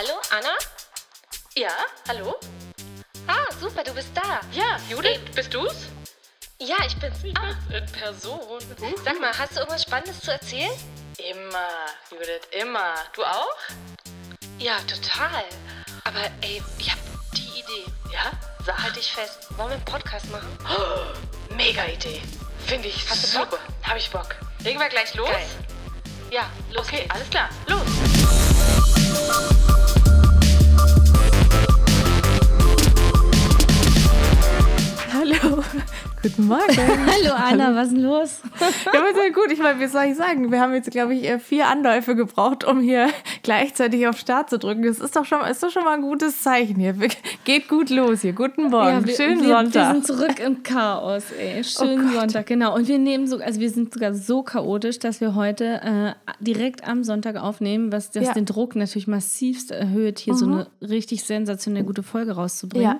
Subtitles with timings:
[0.00, 0.54] Hallo, Anna?
[1.54, 1.68] Ja,
[2.08, 2.34] hallo?
[3.26, 4.40] Ah, super, du bist da.
[4.50, 5.74] Ja, Judith, bist du's?
[6.58, 7.18] Ja, ich bin's.
[7.36, 8.40] Ah, In Person.
[9.04, 10.70] sag mal, hast du irgendwas Spannendes zu erzählen?
[11.18, 11.68] Immer,
[12.10, 12.94] Judith, immer.
[13.14, 13.54] Du auch?
[14.58, 15.44] Ja, total.
[16.04, 16.98] Aber ey, ich hab
[17.34, 17.84] die Idee.
[18.10, 18.32] Ja?
[18.64, 18.82] Sag.
[18.82, 19.48] Halt dich fest.
[19.58, 20.48] Wollen wir einen Podcast machen?
[21.50, 22.22] Mega Idee.
[22.66, 23.46] Finde ich Hast du super.
[23.48, 23.60] Bock?
[23.82, 24.34] Hab ich Bock.
[24.60, 25.28] Legen wir gleich los?
[25.28, 25.46] Geil.
[26.30, 27.14] Ja, los Okay, geht's.
[27.14, 27.50] alles klar.
[27.66, 27.82] Los.
[35.30, 35.62] Hallo,
[36.22, 36.62] guten Morgen.
[36.76, 38.40] Hallo Anna, was ist denn los?
[38.92, 39.52] Ja, aber sehr gut.
[39.52, 40.50] Ich meine, wie soll ich sagen?
[40.50, 43.08] Wir haben jetzt, glaube ich, eher vier Anläufe gebraucht, um hier
[43.42, 44.82] gleichzeitig auf Start zu drücken.
[44.82, 46.94] Das ist doch schon, ist doch schon mal ein gutes Zeichen hier.
[47.44, 48.32] Geht gut los hier.
[48.32, 49.06] Guten Morgen.
[49.06, 49.74] wir, Schönen wir, Sonntag.
[49.74, 51.62] Wir sind zurück im Chaos, ey.
[51.62, 52.18] Schönen Oh.
[52.20, 52.74] Sonntag, genau.
[52.74, 56.86] Und wir nehmen so, also wir sind sogar so chaotisch, dass wir heute äh, direkt
[56.88, 58.30] am Sonntag aufnehmen, was das Ja.
[58.30, 58.34] Mhm.
[58.34, 62.84] den Druck natürlich massivst erhöht, hier so eine richtig sensationell gute Folge rauszubringen.
[62.84, 62.98] Ja.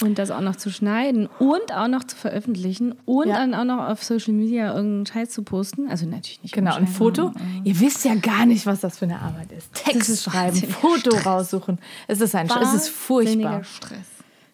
[0.00, 3.38] Und das auch noch zu schneiden und auch noch zu veröffentlichen und Ja.
[3.38, 5.88] dann auch noch auf Social Media irgendeinen Scheiß zu posten.
[5.90, 6.54] Also natürlich nicht.
[6.54, 7.30] Genau, ein Foto.
[7.30, 9.72] machen, Ihr wisst ja gar nicht, was das für eine Arbeit ist.
[9.74, 11.26] Text ist schreiben, Foto Stress.
[11.26, 11.78] raussuchen.
[12.06, 13.64] Es ist ein, es ist furchtbar.
[13.64, 14.06] Stress.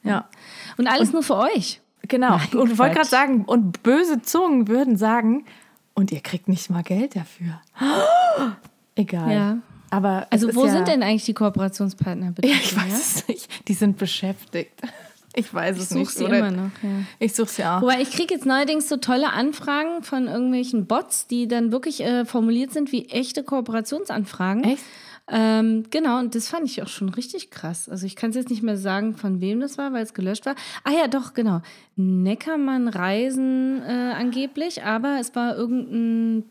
[0.03, 0.29] Ja,
[0.79, 1.81] Und alles nur für euch.
[2.09, 2.39] genau.
[2.39, 5.45] Mein und ich wollte gerade sagen, und böse Zungen würden sagen,
[5.95, 7.61] und ihr kriegt nicht mal Geld dafür.
[8.97, 9.33] Egal.
[9.33, 9.59] Ja.
[9.91, 12.49] Aber Also wo ja, sind denn eigentlich die Kooperationspartner bitte?
[12.49, 13.69] Ja, ich weiß es nicht.
[13.69, 14.81] Die sind beschäftigt.
[15.35, 16.11] Ich weiß es nicht.
[16.11, 16.39] sie oder?
[16.39, 16.71] immer noch.
[16.83, 16.91] Ja.
[17.19, 17.83] Ich suche sie auch.
[17.83, 22.25] Wobei ich kriege jetzt neuerdings so tolle Anfragen von irgendwelchen Bots, die dann wirklich äh,
[22.25, 24.65] formuliert sind wie echte Kooperationsanfragen.
[24.65, 24.85] Echt?
[25.27, 27.89] Ähm, genau, und das fand ich auch schon richtig krass.
[27.89, 30.45] Also ich kann es jetzt nicht mehr sagen, von wem das war, weil es gelöscht
[30.45, 30.55] war.
[30.85, 31.63] Ah ja, doch, genau.
[31.97, 36.45] Neckermann Reisen äh, angeblich, aber es war irgendein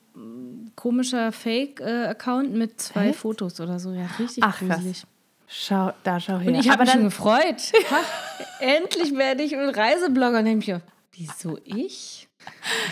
[0.76, 3.20] komischer Fake-Account mit zwei Echt?
[3.20, 3.92] Fotos oder so.
[3.92, 5.06] Ja, richtig Ach, krass.
[5.56, 6.48] Schau, da schau her.
[6.48, 7.72] Und ich habe mich schon dann, gefreut.
[7.92, 8.00] Ha,
[8.60, 10.40] endlich werde ich ein Reiseblogger.
[10.40, 10.84] Und ich gedacht,
[11.14, 12.28] wieso ich?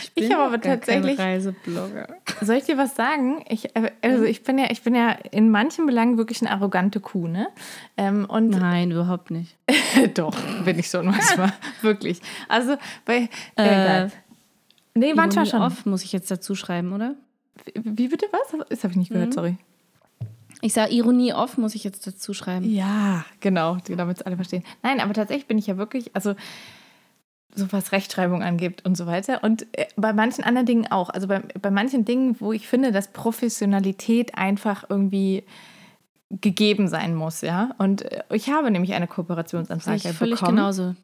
[0.03, 2.07] Ich bin habe aber tatsächlich- Reiseblogger.
[2.41, 3.43] soll ich dir was sagen?
[3.49, 6.99] Ich, äh, also ich bin ja, ich bin ja in manchen Belangen wirklich eine arrogante
[6.99, 7.47] Kuh, ne?
[7.97, 9.57] Ähm, und Nein, überhaupt nicht.
[10.13, 11.51] doch, bin ich schon manchmal.
[11.81, 12.21] wirklich.
[12.47, 13.27] Also bei.
[13.57, 14.11] Äh, egal.
[14.93, 15.61] Nee, manchmal schon.
[15.63, 17.15] Off muss ich jetzt dazu schreiben, oder?
[17.75, 18.65] Wie bitte was?
[18.69, 19.33] Das habe ich nicht gehört, Mhm.
[19.33, 19.57] sorry.
[20.61, 22.69] Ich sage Ironie off muss ich jetzt dazu schreiben.
[22.69, 24.63] Ja, genau, damit es alle verstehen.
[24.83, 26.35] Nein, aber tatsächlich bin ich ja wirklich, also
[27.55, 29.43] so was Rechtschreibung angeht und so weiter.
[29.43, 31.09] Und äh, bei manchen anderen Dingen auch.
[31.09, 35.43] Also bei, bei manchen Dingen, wo ich finde, dass Professionalität einfach irgendwie
[36.39, 37.71] gegeben sein muss, ja.
[37.77, 40.57] Und äh, ich habe nämlich eine Kooperationsanfrage ich völlig bekommen.
[40.57, 40.95] genauso.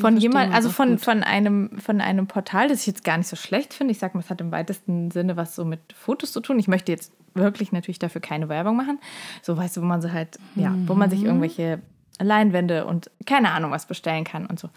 [0.00, 3.36] Von jemand, also von, von, einem, von einem Portal, das ich jetzt gar nicht so
[3.36, 3.92] schlecht finde.
[3.92, 6.58] Ich sage mal, es hat im weitesten Sinne was so mit Fotos zu tun.
[6.58, 8.98] Ich möchte jetzt wirklich natürlich dafür keine Werbung machen.
[9.42, 11.14] So, weißt du, wo man so halt, ja, wo man Mhm.
[11.14, 11.80] sich irgendwelche
[12.20, 14.70] Leinwände und keine Ahnung was bestellen kann und so.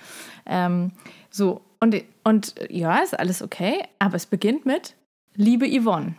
[0.45, 0.91] Ähm,
[1.29, 4.95] so, und, und ja, ist alles okay, aber es beginnt mit
[5.35, 6.15] Liebe Yvonne.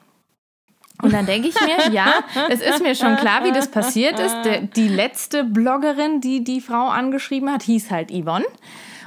[1.02, 2.14] Und dann denke ich mir, ja,
[2.48, 4.36] es ist mir schon klar, wie das passiert ist.
[4.76, 8.44] Die letzte Bloggerin, die die Frau angeschrieben hat, hieß halt Yvonne.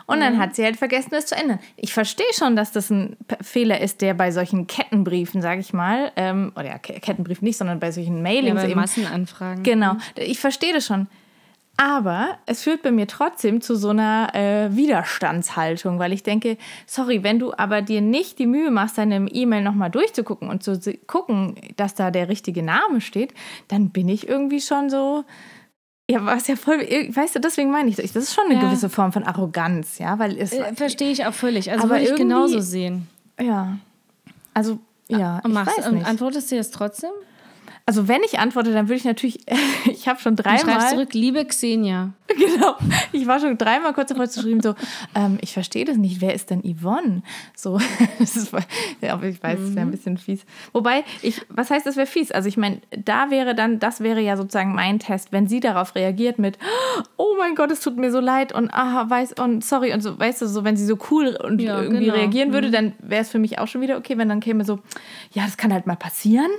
[0.06, 1.60] Und dann hat sie halt vergessen, es zu ändern.
[1.78, 6.12] Ich verstehe schon, dass das ein Fehler ist, der bei solchen Kettenbriefen, sage ich mal,
[6.18, 8.80] ähm, oder ja, Ke- Kettenbrief nicht, sondern bei solchen ja, Mailings bei eben.
[8.82, 9.64] Massenanfragen.
[9.64, 11.08] Genau, ich verstehe das schon.
[11.76, 17.24] Aber es führt bei mir trotzdem zu so einer äh, Widerstandshaltung, weil ich denke, sorry,
[17.24, 21.56] wenn du aber dir nicht die Mühe machst, deine E-Mail nochmal durchzugucken und zu gucken,
[21.76, 23.34] dass da der richtige Name steht,
[23.70, 25.26] dann bin ich irgendwie schon so.
[26.12, 28.62] Ja, was ja voll, weißt du, deswegen meine ich, das ist schon eine Ja.
[28.68, 31.72] gewisse Form von Arroganz, ja, weil es, Äh, Verstehe ich auch völlig.
[31.72, 33.08] Also würde ich genauso sehen.
[33.40, 33.78] ja,
[34.54, 36.06] also, ja, Und, ich machst, weiß und nicht.
[36.08, 37.10] antwortest du jetzt trotzdem?
[37.86, 39.40] Also, wenn ich antworte, dann würde ich natürlich,
[39.86, 40.90] ich habe schon schreibst dreimal.
[40.90, 42.14] zurück, liebe Xenia.
[42.36, 42.76] Genau.
[43.12, 44.74] Ich war schon dreimal kurz davor zu schreiben, so,
[45.14, 47.22] ähm, ich verstehe das nicht, wer ist denn Yvonne?
[47.56, 47.80] So,
[48.20, 48.52] das ist,
[49.08, 50.44] aber ich weiß, es wäre ein bisschen fies.
[50.72, 52.32] Wobei, ich, was heißt, das wäre fies?
[52.32, 55.94] Also ich meine, da wäre dann, das wäre ja sozusagen mein Test, wenn sie darauf
[55.94, 56.58] reagiert mit,
[57.18, 60.18] oh mein Gott, es tut mir so leid und aha, weiß und sorry und so,
[60.18, 62.18] weißt du, so, wenn sie so cool und Ja, irgendwie genau.
[62.18, 64.80] reagieren würde, dann wäre es für mich auch schon wieder okay, wenn dann käme so,
[65.34, 66.50] ja, das kann halt mal passieren.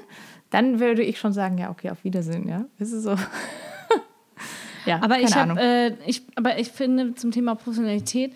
[0.54, 2.64] Dann würde ich schon sagen, ja, okay, auf Wiedersehen, ja.
[2.78, 3.16] Ist so.
[4.86, 5.58] ja, Aber ich, keine hab, Ahnung.
[5.58, 8.32] äh, ich, aber ich finde zum Thema Professionalität,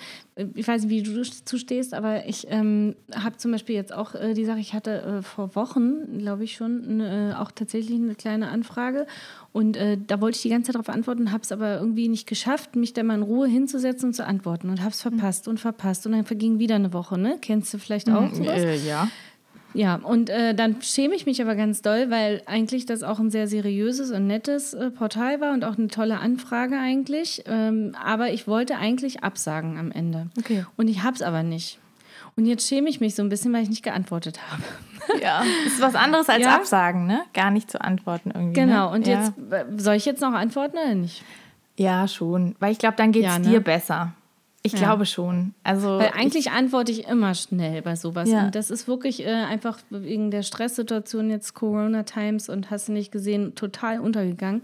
[0.56, 4.16] ich weiß nicht, wie du dazu stehst, aber ich ähm, habe zum Beispiel jetzt auch
[4.16, 8.16] äh, die Sache, ich hatte äh, vor Wochen, glaube ich schon, äh, auch tatsächlich eine
[8.16, 9.06] kleine Anfrage
[9.52, 12.26] und äh, da wollte ich die ganze Zeit darauf antworten, habe es aber irgendwie nicht
[12.26, 15.60] geschafft, mich da mal in Ruhe hinzusetzen und zu antworten und habe es verpasst und
[15.60, 17.38] verpasst und dann verging wieder eine Woche, ne?
[17.40, 18.60] Kennst du vielleicht auch sowas?
[18.60, 19.06] Äh, ja.
[19.74, 23.30] Ja, und äh, dann schäme ich mich aber ganz doll, weil eigentlich das auch ein
[23.30, 27.44] sehr seriöses und nettes äh, Portal war und auch eine tolle Anfrage eigentlich.
[27.46, 30.28] Ähm, aber ich wollte eigentlich absagen am Ende.
[30.38, 30.64] Okay.
[30.76, 31.78] Und ich habe es aber nicht.
[32.36, 34.62] Und jetzt schäme ich mich so ein bisschen, weil ich nicht geantwortet habe.
[35.22, 35.42] Ja.
[35.64, 36.54] Das ist was anderes als Ja.
[36.54, 37.22] Absagen, ne?
[37.32, 38.60] Gar nicht zu antworten irgendwie.
[38.60, 38.94] Genau, ne?
[38.94, 39.20] und ja.
[39.20, 41.24] jetzt äh, soll ich jetzt noch antworten oder nicht?
[41.78, 42.54] Ja, schon.
[42.58, 43.48] Weil ich glaube, dann geht es Ja, ne?
[43.48, 44.12] dir besser.
[44.62, 44.78] Ich Ja.
[44.80, 45.54] glaube schon.
[45.62, 48.28] Also Weil eigentlich antworte ich immer schnell bei sowas.
[48.28, 48.46] Ja.
[48.46, 52.92] Und das ist wirklich äh, einfach wegen der Stresssituation jetzt Corona Times und hast du
[52.92, 54.62] nicht gesehen, total untergegangen.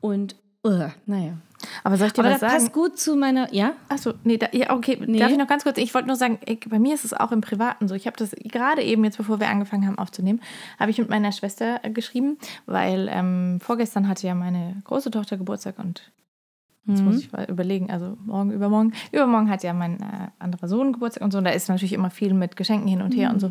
[0.00, 0.36] Und
[0.66, 1.38] uh, naja.
[1.82, 2.62] aber soll ich dir Aber was das sagen?
[2.64, 3.52] passt gut zu meiner.
[3.54, 3.72] Ja?
[3.88, 4.98] Achso, nee, da, ja, okay.
[5.04, 5.18] Nee.
[5.18, 5.78] Darf ich noch ganz kurz?
[5.78, 7.94] Ich wollte nur sagen, ich, bei mir ist es auch im Privaten so.
[7.94, 10.40] Ich habe das gerade eben, jetzt bevor wir angefangen haben aufzunehmen,
[10.78, 12.36] habe ich mit meiner Schwester äh, geschrieben,
[12.66, 16.02] weil ähm, vorgestern hatte ja meine große Tochter Geburtstag und
[16.86, 18.92] jetzt muss ich mal überlegen, also morgen, übermorgen.
[19.12, 21.38] Übermorgen hat ja mein äh, anderer Sohn Geburtstag und so.
[21.38, 23.50] Und da ist natürlich immer viel mit Geschenken hin und her und so.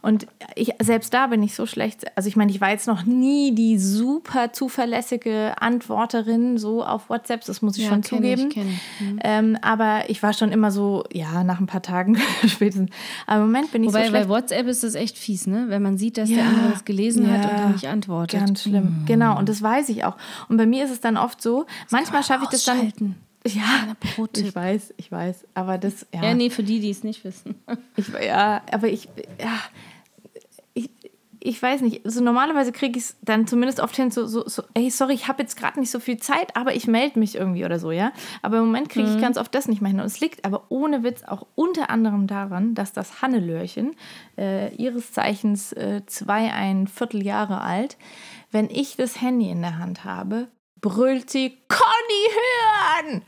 [0.00, 2.06] Und ich, selbst da bin ich so schlecht.
[2.16, 7.44] Also ich meine, ich war jetzt noch nie die super zuverlässige Antworterin so auf WhatsApp,
[7.44, 8.70] das muss ich schon kenn ich, zugeben.
[9.00, 9.06] ich.
[9.06, 9.18] Mhm.
[9.24, 12.16] Ähm, aber ich war schon immer so, ja, nach ein paar Tagen
[12.46, 12.90] spätestens.
[13.26, 14.28] Aber im Moment bin ich Wobei so bei schlecht.
[14.28, 15.66] WhatsApp ist das echt fies, ne?
[15.68, 18.40] Wenn man sieht, dass Ja, der andere das gelesen hat und ja, dann nicht antwortet.
[18.40, 19.02] Ganz schlimm.
[19.06, 20.16] Genau, und das weiß ich auch.
[20.48, 22.78] Und bei mir ist es dann oft so, manchmal schaffe ich das dann.
[22.78, 23.16] Ausschalten.
[23.46, 23.96] Ja,
[24.36, 25.46] ich weiß, ich weiß.
[25.54, 26.22] Aber das, ja.
[26.22, 27.54] Ja, nee, für die, die es nicht wissen.
[27.96, 29.08] Ich, ja, aber ich,
[29.40, 29.58] ja,
[30.74, 30.90] ich,
[31.40, 32.02] ich weiß nicht.
[32.04, 35.28] So normalerweise kriege ich es dann zumindest oft hin, so, so, so ey, sorry, ich
[35.28, 38.12] habe jetzt gerade nicht so viel Zeit, aber ich melde mich irgendwie oder so, ja.
[38.42, 40.00] Aber im Moment kriege ich ganz oft das nicht mehr hin.
[40.00, 43.94] Und es liegt aber ohne Witz auch unter anderem daran, dass das Hannelöhrchen,
[44.36, 47.96] äh, ihres Zeichens äh, zwei, ein Vierteljahre alt,
[48.50, 50.48] wenn ich das Handy in der Hand habe,
[50.80, 53.22] brüllt sie, Conny hören!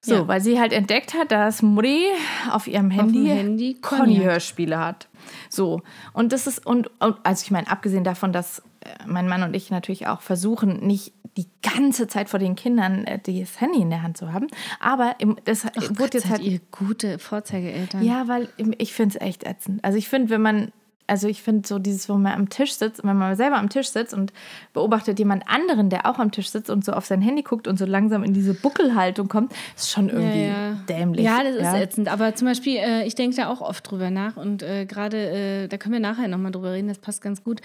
[0.00, 0.28] So, Ja.
[0.28, 2.06] weil sie halt entdeckt hat, dass Mutti
[2.50, 3.74] auf ihrem Handy, Handy.
[3.80, 5.08] Conny-Hörspiele hat.
[5.50, 9.42] So, und das ist, und, und also ich meine, abgesehen davon, dass äh, mein Mann
[9.42, 13.80] und ich natürlich auch versuchen, nicht die ganze Zeit vor den Kindern äh, das Handy
[13.80, 14.46] in der Hand zu haben,
[14.80, 16.42] aber im, das wurde jetzt halt.
[16.42, 18.02] ihr gute Vorzeigeeltern.
[18.02, 18.48] Ja, weil
[18.78, 19.84] ich finde es echt ätzend.
[19.84, 20.72] Also ich finde, wenn man,
[21.08, 23.88] also ich finde so dieses, wo man am Tisch sitzt, wenn man selber am Tisch
[23.88, 24.32] sitzt und
[24.72, 27.78] beobachtet jemand anderen, der auch am Tisch sitzt und so auf sein Handy guckt und
[27.78, 30.74] so langsam in diese Buckelhaltung kommt, ist schon irgendwie ja.
[30.88, 31.24] dämlich.
[31.24, 32.08] Ja, das ist ätzend.
[32.08, 35.68] Aber zum Beispiel, äh, ich denke da auch oft drüber nach und äh, gerade, äh,
[35.68, 37.60] da können wir nachher nochmal drüber reden, das passt ganz gut.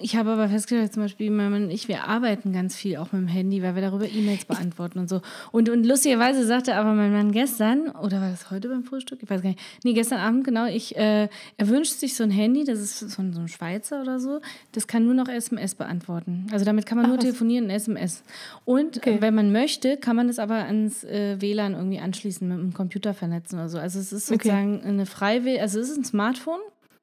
[0.00, 3.12] Ich habe aber festgestellt, zum Beispiel, mein Mann und ich, wir arbeiten ganz viel auch
[3.12, 5.22] mit dem Handy, weil wir darüber E-Mails beantworten und so.
[5.52, 9.22] Und, und lustigerweise sagte aber mein Mann gestern, oder war das heute beim Frühstück?
[9.22, 9.60] Ich weiß gar nicht.
[9.84, 13.22] Nee, gestern Abend, genau, ich, äh, er wünscht sich so ein Handy, das ist so
[13.22, 14.40] ein, so ein Schweizer oder so,
[14.72, 16.48] das kann nur noch SMS beantworten.
[16.50, 18.24] Also damit kann man nur telefonieren und SMS.
[18.64, 19.18] Und Okay.
[19.18, 22.74] äh, wenn man möchte, kann man das aber ans äh, WLAN irgendwie anschließen, mit dem
[22.74, 23.78] Computer vernetzen oder so.
[23.78, 24.38] Also es ist Okay.
[24.38, 26.60] sozusagen eine freiwillige, also es ist ein Smartphone,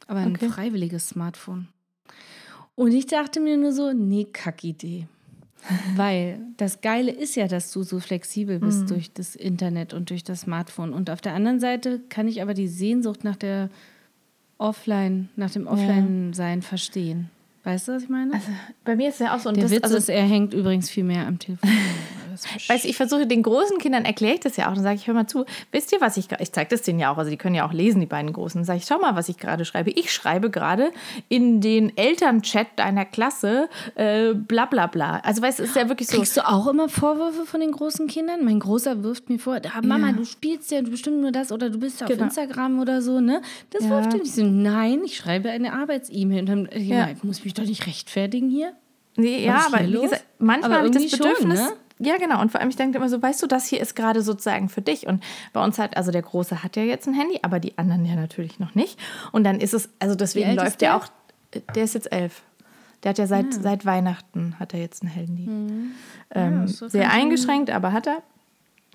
[0.08, 0.50] aber ein Okay.
[0.50, 1.70] freiwilliges Smartphone.
[2.82, 5.06] Und ich dachte mir nur so, nee, Kackidee.
[5.96, 8.62] Weil das Geile ist ja, dass du so flexibel Mhm.
[8.62, 10.92] bist durch das Internet und durch das Smartphone.
[10.92, 13.70] Und auf der anderen Seite kann ich aber die Sehnsucht nach der
[14.58, 17.30] Offline, nach dem Offline-Sein verstehen.
[17.64, 18.42] Weißt du, was ich meine?
[18.84, 19.50] Bei mir ist es ja auch so.
[19.50, 21.70] Und der das, Witz also, ist, er hängt übrigens viel mehr am Telefon.
[22.68, 24.74] Weißt du, ich versuche den großen Kindern erkläre ich das ja auch.
[24.74, 27.00] Dann sage ich, hör mal zu, wisst ihr, was ich gerade, ich zeige das denen
[27.00, 28.64] ja auch, also die können ja auch lesen, die beiden Großen.
[28.64, 29.92] Sage ich, schau mal, was ich gerade schreibe.
[29.92, 30.92] Ich schreibe gerade
[31.30, 35.20] in den Elternchat deiner Klasse äh, bla bla bla.
[35.24, 36.18] Also weißt du, es ist ja wirklich so.
[36.18, 38.44] Kriegst du auch immer Vorwürfe von den großen Kindern?
[38.46, 41.80] Mein Großer wirft mir vor, ah, Mama, du spielst ja bestimmt nur das oder du
[41.80, 42.24] bist auf Genau.
[42.26, 43.42] Instagram oder so, ne?
[43.72, 43.90] Das Ja.
[43.90, 44.22] wirft er.
[44.22, 46.40] Ich so, nein, ich schreibe eine Arbeits-E-Mail.
[46.42, 47.10] Und dann, ich, Ja.
[47.10, 48.74] ich muss mich doch nicht rechtfertigen hier.
[49.18, 51.60] Nee, ja, Was aber wie gesagt, manchmal habe ich das irgendwie schon, Bedürfnis.
[51.60, 51.74] ne?
[52.04, 52.42] Ja, genau.
[52.42, 54.82] Und vor allem, ich denke immer so, weißt du, das hier ist gerade sozusagen für
[54.82, 55.06] dich.
[55.06, 58.06] Und bei uns hat, also der Große hat ja jetzt ein Handy, aber die anderen
[58.06, 59.00] ja natürlich noch nicht.
[59.32, 61.08] Und dann ist es, also deswegen läuft der auch,
[61.76, 62.42] der ist jetzt elf.
[63.04, 65.48] Der hat ja seit, seit Weihnachten hat er jetzt ein Handy.
[66.34, 68.24] Ähm, so sehr eingeschränkt, aber hat er.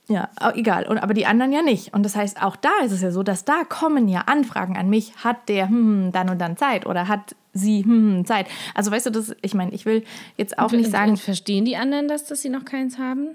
[0.08, 0.86] Ja, egal.
[0.86, 1.92] Und, aber die anderen ja nicht.
[1.92, 4.88] Und das heißt, auch da ist es ja so, dass da kommen ja Anfragen an
[4.88, 5.16] mich.
[5.16, 6.86] Hat der hm, dann und dann Zeit?
[6.86, 8.46] Oder hat sie hm, Zeit?
[8.74, 10.04] Also weißt du, das, ich meine, ich will
[10.36, 13.28] jetzt auch nicht Und- sagen, Und verstehen die anderen das, dass sie noch keins haben?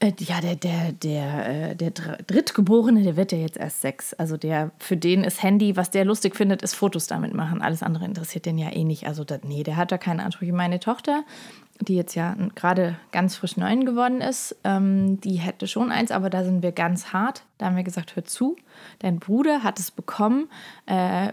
[0.00, 4.12] Äh, ja, der, der, der, äh, der Dr- Drittgeborene, der wird ja jetzt erst sechs.
[4.14, 7.62] Also der, für den ist Handy, was der lustig findet, ist Fotos damit machen.
[7.62, 9.06] Alles andere interessiert den ja eh nicht.
[9.06, 10.52] Also das, nee, der hat da keine Ansprüche.
[10.52, 11.24] Meine Tochter,
[11.80, 16.30] die jetzt ja gerade ganz frisch neun geworden ist, ähm, die hätte schon eins, aber
[16.30, 17.44] da sind wir ganz hart.
[17.58, 18.56] Da haben wir gesagt, hör zu,
[19.00, 20.48] dein Bruder hat es bekommen.
[20.86, 21.32] Äh,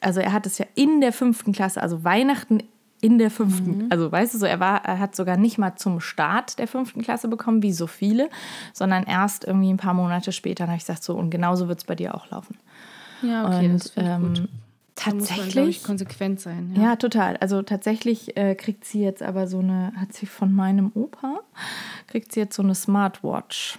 [0.00, 2.62] also er hat es ja in der fünften Klasse, also Weihnachten
[3.00, 5.98] in der fünften, also weißt du so, er war, er hat sogar nicht mal zum
[5.98, 8.30] Start der fünften Klasse bekommen, wie so viele,
[8.72, 10.64] sondern erst irgendwie ein paar Monate später.
[10.64, 12.56] Dann habe ich gesagt, so, und genauso wird es bei dir auch laufen.
[13.20, 14.48] Ja, okay, und das ähm, gut.
[14.94, 15.76] Da muss man, tatsächlich.
[15.78, 16.74] ich, konsequent sein.
[16.78, 17.36] Ja, total.
[17.38, 21.40] Also tatsächlich äh, kriegt sie jetzt aber so eine, hat sie von meinem Opa,
[22.08, 23.78] kriegt sie jetzt so eine Smartwatch.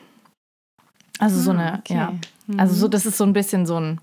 [1.19, 1.93] Also so Ah, eine, okay.
[1.93, 2.13] ja.
[2.57, 4.01] Also so, das ist so ein bisschen so ein,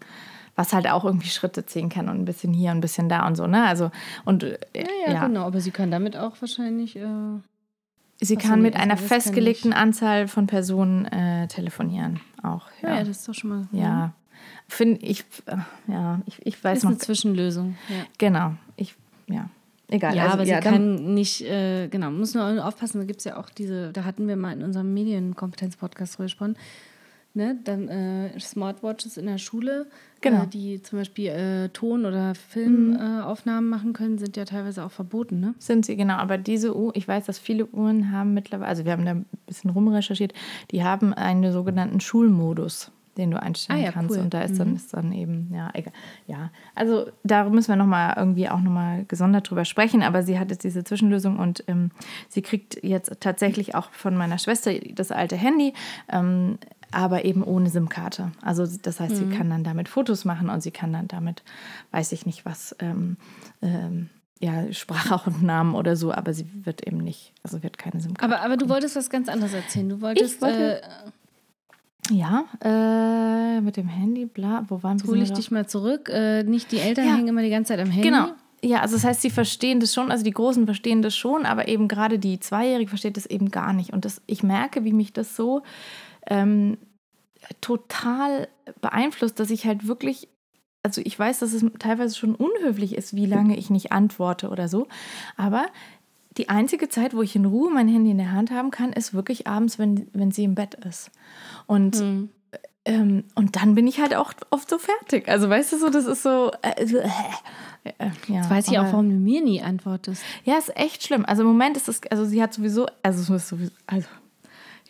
[0.54, 3.34] was halt auch irgendwie Schritte ziehen kann und ein bisschen hier, ein bisschen da und
[3.34, 3.64] so, ne?
[3.66, 3.90] Also,
[4.24, 5.44] und äh, Ja, ja, ja, genau.
[5.46, 6.96] Aber sie kann damit auch wahrscheinlich.
[6.96, 7.02] Äh,
[8.20, 9.72] sie so, kann mit also einer festgelegten.
[9.72, 12.68] Anzahl von Personen äh, telefonieren auch.
[12.82, 12.90] ja.
[12.90, 13.68] Ja, ja, das ist doch schon mal.
[13.72, 14.12] ja.
[14.68, 15.56] Finde ich, äh,
[15.88, 17.76] ja, ich, ich weiß Ist noch, eine Zwischenlösung.
[17.88, 18.04] Ja.
[18.18, 18.94] genau, ich,
[19.26, 19.48] ja,
[19.88, 20.14] egal.
[20.14, 23.24] Ja, also, aber sie ja, kann nicht, äh, genau, muss nur aufpassen, da gibt es
[23.24, 26.56] ja auch diese, da hatten wir mal in unserem Medienkompetenz-Podcast drüber gesprochen,
[27.34, 29.86] ne, dann äh, Smartwatches in der Schule,
[30.20, 30.42] Genau.
[30.42, 34.84] äh, die zum Beispiel äh, Ton- oder Filmaufnahmen äh, Aufnahmen machen können, sind ja teilweise
[34.84, 35.54] auch verboten, ne?
[35.58, 36.14] Sind sie, genau.
[36.14, 39.26] Aber diese Uhr, ich weiß, dass viele Uhren haben mittlerweile, also wir haben da ein
[39.46, 40.34] bisschen rumrecherchiert,
[40.72, 42.90] die haben einen sogenannten Schulmodus,
[43.20, 44.10] den du einstellen Ah ja, kannst.
[44.16, 44.22] cool.
[44.22, 45.92] Und da ist dann, ist dann eben, ja, egal.
[46.26, 50.02] Ja, also da müssen wir nochmal irgendwie auch nochmal gesondert drüber sprechen.
[50.02, 51.90] Aber sie hat jetzt diese Zwischenlösung und ähm,
[52.28, 55.72] sie kriegt jetzt tatsächlich auch von meiner Schwester das alte Handy.
[56.08, 56.58] Ähm,
[56.92, 58.32] aber eben ohne SIM-Karte.
[58.42, 61.44] Also das heißt, sie kann dann damit Fotos machen und sie kann dann damit,
[61.92, 63.16] weiß ich nicht was, ähm,
[63.62, 64.08] ähm,
[64.40, 68.34] ja, Sprachaufnahmen oder so, aber sie wird eben nicht, also wird keine SIM-Karte.
[68.34, 69.88] Aber, aber du wolltest was ganz anderes erzählen.
[69.88, 70.86] Du wolltest, wollte- äh,
[72.10, 75.08] Ja, äh, mit dem Handy, bla, wo waren wir?
[75.08, 76.08] hole ich dich mal zurück.
[76.08, 77.14] Äh, nicht die Eltern Ja.
[77.16, 78.08] hängen immer die ganze Zeit am Handy.
[78.08, 78.28] Genau.
[78.62, 81.68] Ja, also das heißt, sie verstehen das schon, also die Großen verstehen das schon, aber
[81.68, 83.92] eben gerade die Zweijährige versteht das eben gar nicht.
[83.92, 85.62] Und das, ich merke, wie mich das so
[86.26, 86.76] ähm,
[87.60, 88.48] total
[88.80, 90.28] beeinflusst, dass ich halt wirklich,
[90.82, 94.68] also ich weiß, dass es teilweise schon unhöflich ist, wie lange ich nicht antworte oder
[94.68, 94.88] so,
[95.36, 95.66] aber
[96.36, 99.14] die einzige Zeit, wo ich in Ruhe mein Handy in der Hand haben kann, ist
[99.14, 101.10] wirklich abends, wenn, wenn sie im Bett ist.
[101.66, 102.28] Und Hm.
[102.84, 105.28] ähm, und dann bin ich halt auch oft so fertig.
[105.28, 106.50] Also weißt du so, das ist so.
[106.62, 107.08] Äh, so, äh,
[107.98, 110.22] äh, ja, Weiß ich auch, warum du mir nie antwortest.
[110.44, 111.24] Ja, ist echt schlimm.
[111.26, 114.06] Also im Moment ist es, also sie hat sowieso, also sowieso, also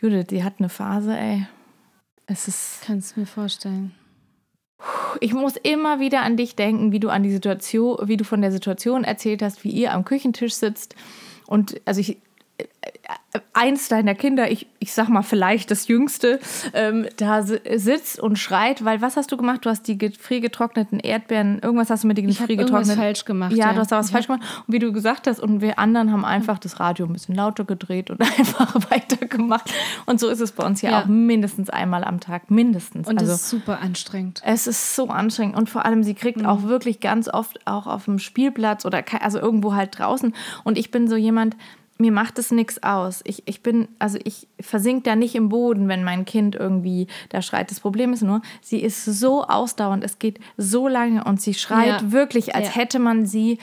[0.00, 1.46] Judith, die hat eine Phase, ey.
[2.26, 3.92] Es ist, Kannst du mir vorstellen.
[5.20, 8.40] ich muss immer wieder an dich denken, wie du an die Situation, wie du von
[8.40, 10.94] der Situation erzählt hast, wie ihr am Küchentisch sitzt.
[11.50, 12.16] Und also ich,
[12.58, 12.64] äh,
[13.52, 16.40] eins deiner Kinder, ich, ich sag mal vielleicht das Jüngste,
[16.74, 19.64] ähm, da si- sitzt und schreit, weil was hast du gemacht?
[19.64, 22.96] Du hast die gefriergetrockneten Erdbeeren, irgendwas hast du mit den gefriergetrockneten...
[22.96, 23.72] falsch gemacht, Ja, ja.
[23.72, 24.42] du hast da was Ich falsch gemacht.
[24.66, 27.64] Und wie du gesagt hast, und wir anderen haben einfach das Radio ein bisschen lauter
[27.64, 29.72] gedreht und einfach weitergemacht.
[30.06, 31.02] Und so ist es bei uns ja, Ja.
[31.02, 33.08] auch mindestens einmal am Tag, mindestens.
[33.08, 34.40] Und also, das ist super anstrengend.
[34.44, 38.04] es ist so anstrengend und vor allem sie kriegt auch wirklich ganz oft auch auf
[38.06, 41.56] dem Spielplatz oder also irgendwo halt draußen und ich bin so jemand,
[42.00, 43.20] mir macht es nichts aus.
[43.24, 47.42] Ich, ich bin, also ich versink da nicht im Boden, wenn mein Kind irgendwie da
[47.42, 47.70] schreit.
[47.70, 52.02] Das Problem ist nur, sie ist so ausdauernd, es geht so lange und sie schreit
[52.02, 52.12] Ja.
[52.12, 52.72] wirklich, als Ja.
[52.74, 53.58] hätte man sie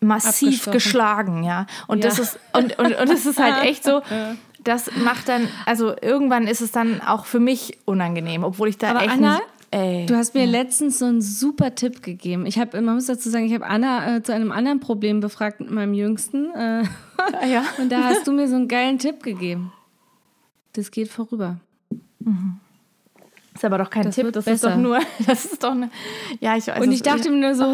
[0.00, 1.66] massiv geschlagen, ja.
[1.86, 2.22] Und das Ja.
[2.24, 4.00] ist und, und, und es ist halt echt so,
[4.64, 8.90] das macht dann, also irgendwann ist es dann auch für mich unangenehm, obwohl ich da
[8.90, 9.38] Aber echt Anna,
[9.70, 12.46] ey, Du hast mir letztens so einen super Tipp gegeben.
[12.46, 15.60] Ich habe, man muss dazu sagen, ich habe Anna äh, zu einem anderen Problem befragt
[15.60, 16.50] mit meinem Jüngsten.
[16.54, 16.84] Äh,
[17.18, 17.64] Ah, ja.
[17.78, 19.72] und da hast du mir so einen geilen Tipp gegeben.
[20.72, 21.60] Das geht vorüber.
[23.54, 24.70] Ist aber doch kein Das Tipp, das ist besser.
[24.70, 25.90] doch nur, das ist doch eine,
[26.40, 27.64] ja, ich weiß Und ich dachte mir nur so,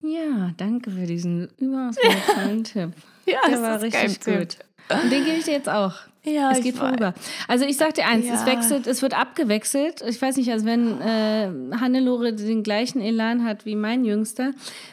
[0.00, 2.92] ja, danke für diesen überaus wertvollen Tipp.
[3.26, 4.58] ja, Der das war ist richtig gut.
[4.90, 5.94] Und den gebe ich dir jetzt auch.
[6.24, 7.14] Ja, es geht vorüber.
[7.46, 8.46] Also ich sag dir eins, es Ja.
[8.46, 10.02] wechselt, es wird abgewechselt.
[10.06, 11.48] Ich weiß nicht, also wenn äh,
[11.80, 14.50] Hannelore den gleichen Elan hat wie mein Jüngster,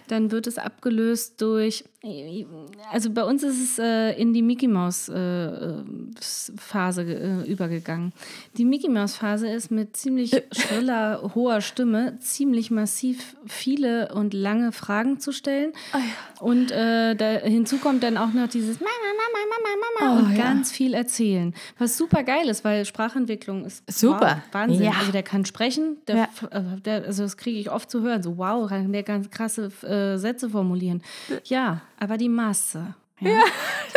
[0.08, 1.84] dann wird es abgelöst durch,
[2.92, 5.84] also bei uns ist es äh, in die Mickey Maus äh, äh,
[6.56, 8.14] Phase äh, übergegangen.
[8.58, 14.72] Die Mickey Maus Phase ist mit ziemlich schriller, hoher Stimme ziemlich massiv viele und lange
[14.72, 15.74] Fragen zu stellen.
[16.40, 19.70] Und äh, da, hinzu kommt dann auch noch dieses Mama, Mama, Mama,
[20.10, 20.44] Mama Oh, und ja.
[20.44, 21.15] ganz viel erzählen.
[21.78, 24.42] Was super geil ist, weil Sprachentwicklung ist Super.
[24.48, 24.84] Wow, Wahnsinn.
[24.86, 24.92] Ja.
[25.00, 26.28] Also der kann sprechen, der, Ja.
[26.52, 28.22] äh, der, also das kriege ich oft zu hören.
[28.24, 31.02] So, wow, kann der ganz krasse äh, Sätze formulieren.
[31.46, 32.96] Ja, aber die Masse.
[33.22, 33.40] Ja,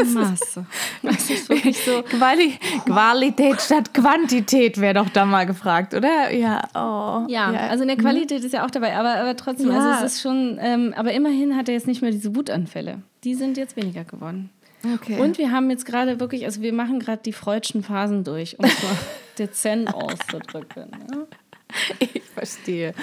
[0.00, 0.64] die Masse.
[1.02, 2.02] Das ist wirklich so.
[2.02, 6.32] Quali Qualität statt Quantität wäre doch da mal gefragt, oder?
[6.32, 7.26] Ja, oh.
[7.28, 9.78] Ja, also in der Qualität ist ja auch dabei, aber, aber trotzdem, Ja.
[9.78, 13.02] also es ist schon, ähm, aber immerhin hat er jetzt nicht mehr diese Wutanfälle.
[13.24, 14.50] Die sind jetzt weniger geworden.
[14.94, 15.20] Okay.
[15.20, 18.64] Und wir haben jetzt gerade wirklich, also wir machen gerade die freudschen Phasen durch, um
[18.64, 18.96] es mal
[19.38, 20.90] dezent auszudrücken.
[21.10, 21.26] Ne?
[21.98, 22.94] ich verstehe.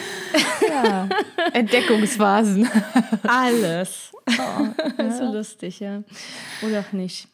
[0.68, 1.08] Ja.
[1.54, 2.68] Entdeckungsphasen.
[3.24, 4.12] Alles.
[4.26, 6.04] Das ist so lustig, ja.
[6.62, 7.28] Oder auch nicht.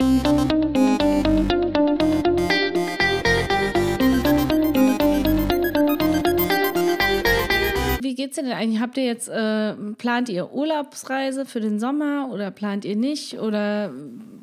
[8.01, 8.81] Wie geht's dir denn eigentlich?
[8.81, 13.39] Habt ihr jetzt, äh, plant ihr Urlaubsreise für den Sommer oder plant ihr nicht?
[13.39, 13.91] Oder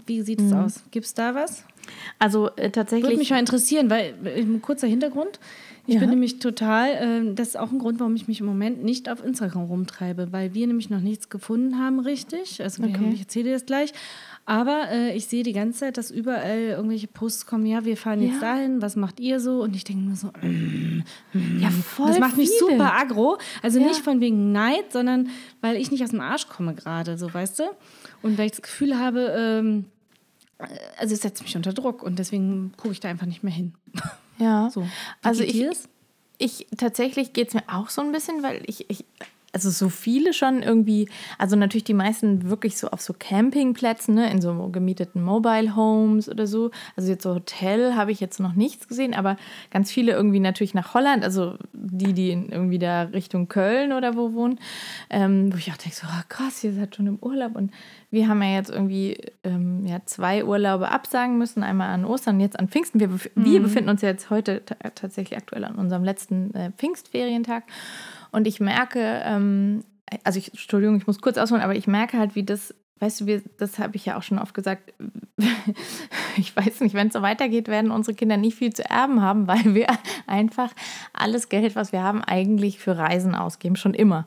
[0.09, 0.83] wie sieht es aus?
[0.91, 1.65] Gibt es da was?
[2.19, 3.17] Also äh, Würde tatsächlich.
[3.19, 5.38] mich mal interessieren, weil äh, kurzer Hintergrund.
[5.87, 6.00] Ich Ja.
[6.00, 9.09] bin nämlich total, ähm, das ist auch ein Grund, warum ich mich im Moment nicht
[9.09, 12.62] auf Instagram rumtreibe, weil wir nämlich noch nichts gefunden haben, richtig.
[12.62, 13.11] Also Okay.
[13.15, 13.95] ich erzähle dir das gleich.
[14.45, 18.21] Aber äh, ich sehe die ganze Zeit, dass überall irgendwelche Posts kommen, ja, wir fahren
[18.23, 18.55] jetzt Ja.
[18.55, 19.62] dahin, was macht ihr so?
[19.62, 21.03] Und ich denke mir so, mm,
[21.59, 22.59] ja, voll das macht mich viele.
[22.77, 23.38] super aggro.
[23.62, 23.87] Also Ja.
[23.87, 25.29] nicht von wegen Neid, sondern
[25.62, 27.65] weil ich nicht aus dem Arsch komme gerade, so weißt du?
[28.23, 29.98] Und weil ich das Gefühl habe, ähm, äh,
[30.99, 33.75] also es setzt mich unter Druck und deswegen gucke ich da einfach nicht mehr hin.
[34.38, 34.71] Ja.
[34.71, 34.87] So.
[35.23, 35.67] Also ich,
[36.38, 39.05] ich tatsächlich geht es mir auch so ein bisschen, weil ich, ich,
[39.52, 44.31] also so viele schon irgendwie, also natürlich die meisten wirklich so auf so Campingplätzen, ne,
[44.31, 46.71] in so gemieteten Mobile Homes oder so.
[46.97, 49.37] Also jetzt so Hotel habe ich jetzt noch nichts gesehen, aber
[49.71, 54.17] ganz viele irgendwie natürlich nach Holland, also die, die in irgendwie da Richtung Köln oder
[54.17, 54.59] wo wohnen,
[55.09, 57.73] ähm, wo ich auch denke, so oh, krass, ihr seid schon im Urlaub und
[58.11, 62.40] wir haben ja jetzt irgendwie ähm, ja, zwei Urlaube absagen müssen, einmal an Ostern und
[62.40, 63.00] jetzt an Pfingsten.
[63.00, 66.71] Wir, bef wir befinden uns ja jetzt heute ta- tatsächlich aktuell an unserem letzten äh,
[66.73, 67.64] Pfingstferientag.
[68.31, 69.85] Und ich merke, ähm,
[70.25, 73.27] also ich, Entschuldigung, ich muss kurz ausholen, aber ich merke halt, wie das, weißt du,
[73.27, 74.93] wir, das habe ich ja auch schon oft gesagt,
[76.37, 79.47] ich weiß nicht, wenn es so weitergeht, werden unsere Kinder nicht viel zu erben haben,
[79.47, 79.87] weil wir
[80.27, 80.73] einfach
[81.13, 84.27] alles Geld, was wir haben, eigentlich für Reisen ausgeben, schon immer.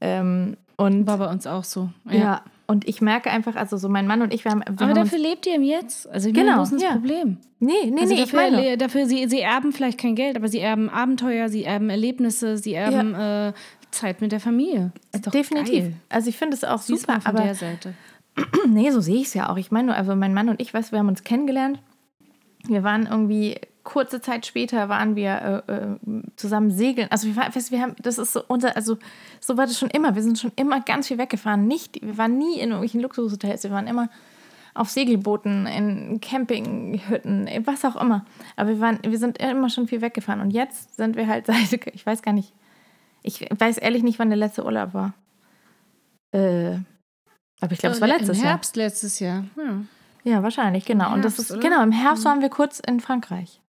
[0.00, 1.90] Ähm, und War bei uns auch so.
[2.08, 2.42] ja.
[2.68, 4.94] Und ich merke einfach, also so mein Mann und ich, wir haben, wir Aber haben
[4.94, 6.08] dafür lebt ihr im Jetzt.
[6.08, 6.92] Also ich Genau, meine, wo ist das ja.
[6.92, 7.38] Problem?
[7.58, 10.36] nee, nee, Also nee, ich dafür, meine, le- dafür sie, sie erben vielleicht kein Geld,
[10.36, 13.52] aber sie erben Abenteuer, sie erben Erlebnisse, sie erben äh,
[13.90, 14.92] Zeit mit der Familie.
[15.32, 15.84] Definitiv.
[15.84, 15.92] Geil.
[16.10, 17.94] Also ich finde es auch Sieh's super, von aber der Seite.
[18.68, 19.56] nee, so sehe ich es ja auch.
[19.56, 21.80] Ich meine, nur, also mein Mann und ich, weißt, wir haben uns kennengelernt.
[22.66, 23.56] Wir waren irgendwie
[23.88, 25.96] kurze Zeit später waren wir äh, äh,
[26.36, 27.08] zusammen segeln.
[27.10, 28.98] Also wir, waren, weißt, wir haben, das ist so unser, also
[29.40, 30.14] so war das schon immer.
[30.14, 31.66] Wir sind schon immer ganz viel weggefahren.
[31.66, 33.64] Nicht, wir waren nie in irgendwelchen Luxushotels.
[33.64, 34.10] Wir waren immer
[34.74, 38.26] auf Segelbooten, in Campinghütten, was auch immer.
[38.56, 40.42] Aber wir waren, wir sind immer schon viel weggefahren.
[40.42, 42.52] Und jetzt sind wir halt seit, ich weiß gar nicht,
[43.22, 45.14] ich weiß ehrlich nicht, wann der letzte Urlaub war.
[46.32, 46.76] Äh,
[47.60, 48.52] aber ich glaube, es war letztes Im Jahr.
[48.52, 49.44] Herbst letztes Jahr.
[49.56, 49.80] Ja.
[50.24, 51.14] Ja, wahrscheinlich, genau.
[51.14, 51.60] und das Herbst, ist, oder?
[51.60, 53.62] genau, im Herbst waren wir kurz in Frankreich.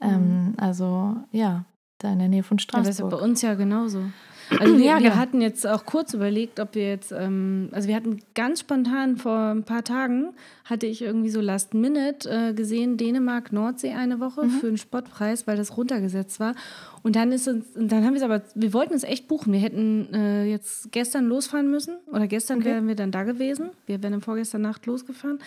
[0.00, 1.64] Ähm, also, ja,
[1.98, 3.10] da in der Nähe von Ja, das ist ja Straßburg.
[3.20, 4.02] bei uns ja genauso.
[4.60, 7.96] Also wir, Ja, wir hatten jetzt auch kurz überlegt, ob wir jetzt, ähm, also wir
[7.96, 12.96] hatten ganz spontan vor ein paar Tagen, hatte ich irgendwie so Last Minute äh, gesehen,
[12.96, 14.50] Dänemark, Nordsee eine Woche Mhm.
[14.50, 16.54] für einen Spottpreis, weil das runtergesetzt war.
[17.02, 19.52] Und dann ist uns, und dann haben wir es aber, wir wollten es echt buchen.
[19.52, 22.66] Wir hätten äh, jetzt gestern losfahren müssen oder gestern Okay.
[22.66, 23.70] wären wir dann da gewesen.
[23.86, 25.40] Wir wären dann vorgestern Nacht losgefahren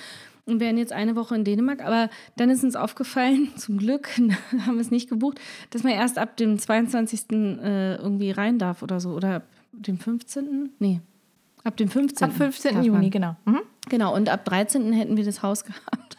[0.46, 1.82] und wären jetzt eine Woche in Dänemark.
[1.84, 5.40] Aber dann ist uns aufgefallen, zum Glück haben wir es nicht gebucht,
[5.72, 7.32] dass man erst ab dem 22.
[7.32, 9.12] Äh, irgendwie rein darf oder so.
[9.12, 10.72] Oder ab dem 15.
[10.80, 11.02] Nee.
[11.64, 12.30] Ab dem 15.
[12.30, 12.76] Ab 15.
[12.76, 13.36] darf Juni, genau.
[13.46, 13.60] Mhm.
[13.90, 14.94] Genau, und ab 13.
[14.94, 16.18] hätten wir das Haus gehabt.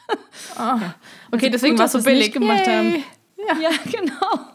[0.56, 0.84] Okay,
[1.30, 2.32] Also deswegen war es so billig.
[2.32, 2.76] gemacht Yay.
[2.76, 3.04] haben.
[3.62, 3.70] Ja.
[3.90, 4.46] genau.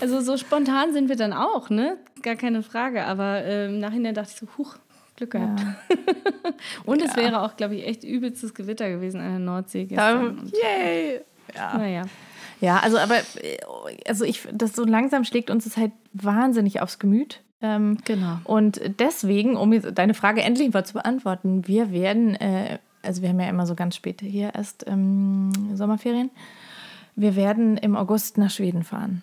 [0.00, 1.98] Also so spontan sind wir dann auch, ne?
[2.22, 3.04] Gar keine Frage.
[3.04, 4.76] Aber ähm, im Nachhinein dachte ich so, huch,
[5.20, 5.62] Glück gehabt.
[6.86, 10.20] und es wäre auch, glaube ich, echt übelstes Gewitter gewesen an der Nordsee gestern.
[10.20, 11.20] Ähm, Und, Yay.
[11.54, 11.76] Ja.
[11.76, 12.02] naja.
[12.60, 13.58] ja, also, aber, äh,
[14.06, 17.42] also ich, das so langsam schlägt uns das halt wahnsinnig aufs Gemüt.
[17.60, 18.38] Ähm, Genau.
[18.44, 23.40] Und deswegen, um deine Frage endlich mal zu beantworten, wir werden, äh, also wir haben
[23.40, 26.30] ja immer so ganz spät hier erst ähm, Sommerferien,
[27.14, 29.22] wir werden im August nach Schweden fahren.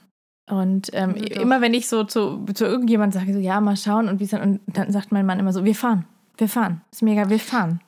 [0.50, 4.08] Und ähm, Ja, immer wenn ich so zu, zu irgendjemand sage, so ja, mal schauen
[4.08, 6.06] und wie dann, und dann sagt mein Mann immer so, wir fahren,
[6.38, 6.82] wir fahren.
[6.92, 7.82] Ist mega, wir fahren.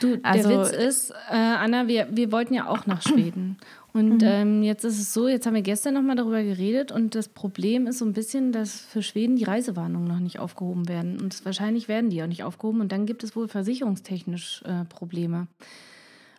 [0.00, 3.58] Du, der Also- Witz ist, äh, Anna, wir, wir wollten ja auch nach Schweden.
[3.94, 7.26] Und ähm, jetzt ist es so, jetzt haben wir gestern nochmal darüber geredet und das
[7.26, 11.18] Problem ist so ein bisschen, dass für Schweden die Reisewarnungen noch nicht aufgehoben werden.
[11.20, 12.80] Und wahrscheinlich werden die auch nicht aufgehoben.
[12.82, 15.48] Und dann gibt es wohl versicherungstechnisch äh, Probleme.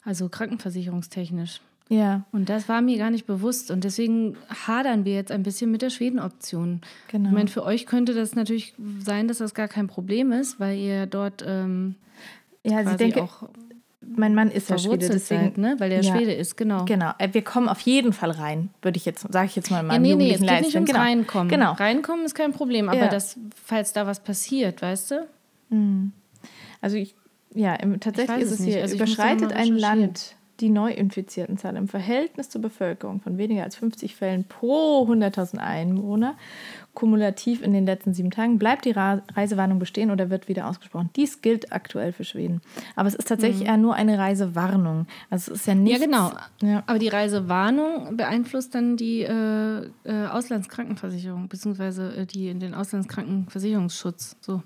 [0.06, 1.60] Also krankenversicherungstechnisch.
[1.91, 3.71] Ja, Und das war mir gar nicht bewusst.
[3.71, 6.82] Und deswegen hadern wir jetzt ein bisschen mit der Schweden-Option.
[7.08, 7.30] genau.
[7.30, 10.78] Ich meine, für euch könnte das natürlich sein, dass das gar kein Problem ist, weil
[10.78, 11.95] ihr dort ähm,
[12.63, 13.49] ja, also ich quasi denke, auch
[14.02, 15.45] mein Mann ist ja Schwede, deswegen.
[15.45, 15.75] sind, ne?
[15.80, 16.15] weil der Ja.
[16.15, 16.86] Schwede ist, genau.
[16.86, 19.78] Genau, äh, wir kommen auf jeden Fall rein, würde ich jetzt, sage ich jetzt mal
[19.78, 20.99] Ja, meinem nee, nee, es geht nicht ums genau.
[21.02, 21.49] Reinkommen.
[21.49, 21.71] Genau.
[21.73, 23.08] Reinkommen ist kein Problem, aber Ja.
[23.10, 25.28] das, falls da was passiert, weißt du?
[26.82, 27.15] Also ich,
[27.54, 29.75] ja, tatsächlich ist es hier, Also überschreitet ein.
[29.78, 36.36] Land die Neuinfiziertenzahl im Verhältnis zur Bevölkerung von weniger als 50 Fällen pro 100.000 Einwohner
[36.93, 41.10] kumulativ in den letzten sieben Tagen, bleibt die Reisewarnung bestehen oder wird wieder ausgesprochen.
[41.15, 42.62] Dies gilt aktuell für Schweden.
[42.95, 45.08] Aber es ist tatsächlich eher nur eine Reisewarnung.
[45.30, 45.93] Also es ist ja nicht.
[45.93, 46.32] Ja, genau.
[46.62, 46.84] Ja.
[46.88, 54.36] Aber die Reisewarnung beeinflusst dann die äh, äh, Auslandskrankenversicherung, beziehungsweise äh, die, den Auslandskrankenversicherungsschutz.
[54.41, 54.62] So.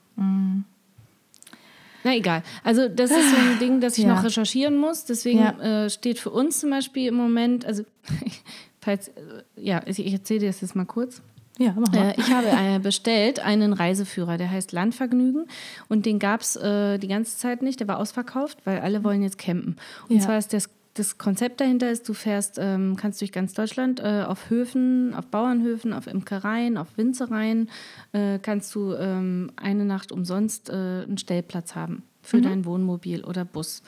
[2.04, 2.44] Na egal.
[2.63, 4.13] Also das ist so ein Ding, das ich Ja.
[4.16, 5.06] noch recherchieren muss.
[5.06, 5.86] Deswegen Ja.
[5.86, 7.84] äh, steht für uns zum Beispiel im Moment, also
[8.82, 9.12] falls, äh,
[9.56, 11.22] ja, ich ich erzähle dir das jetzt mal kurz.
[11.60, 12.10] Ja, mach mal.
[12.10, 15.46] Äh, ich habe äh, bestellt einen Reiseführer, der heißt Landvergnügen
[15.88, 19.22] und den gab es äh, die ganze Zeit nicht, der war ausverkauft, weil alle wollen
[19.22, 19.76] jetzt campen.
[20.10, 20.22] Und Ja.
[20.24, 24.23] zwar ist das, das Konzept dahinter ist, du fährst, ähm, kannst durch ganz Deutschland äh,
[24.27, 27.69] auf Höfen, auf Bauernhöfen, auf Imkereien, auf Winzereien,
[28.12, 33.43] äh, kannst du ähm, eine Nacht umsonst äh, einen Stellplatz haben für dein Wohnmobil oder
[33.43, 33.84] Bus.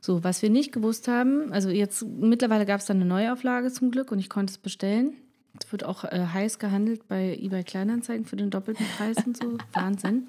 [0.00, 3.90] So, was wir nicht gewusst haben, also jetzt mittlerweile gab es dann eine Neuauflage zum
[3.90, 5.14] Glück und ich konnte es bestellen.
[5.60, 9.58] Es wird auch äh, heiß gehandelt bei eBay Kleinanzeigen für den doppelten Preis und so.
[9.72, 10.26] Wahnsinn.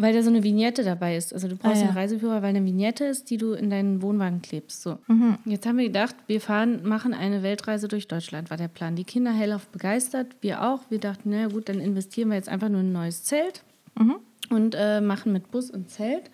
[0.00, 1.34] Weil da so eine Vignette dabei ist.
[1.34, 1.88] Also du brauchst Ah, ja.
[1.88, 4.82] einen Reiseführer, weil eine Vignette ist, die du in deinen Wohnwagen klebst.
[4.82, 4.98] So.
[5.08, 5.38] Mhm.
[5.44, 8.94] Jetzt haben wir gedacht, wir fahren, machen eine Weltreise durch Deutschland, war der Plan.
[8.94, 10.82] Die Kinder hellauf begeistert, wir auch.
[10.88, 13.62] Wir dachten, na gut, dann investieren wir jetzt einfach nur in ein neues Zelt
[13.98, 14.16] Mhm.
[14.50, 16.30] und äh, machen mit Bus und Zelt.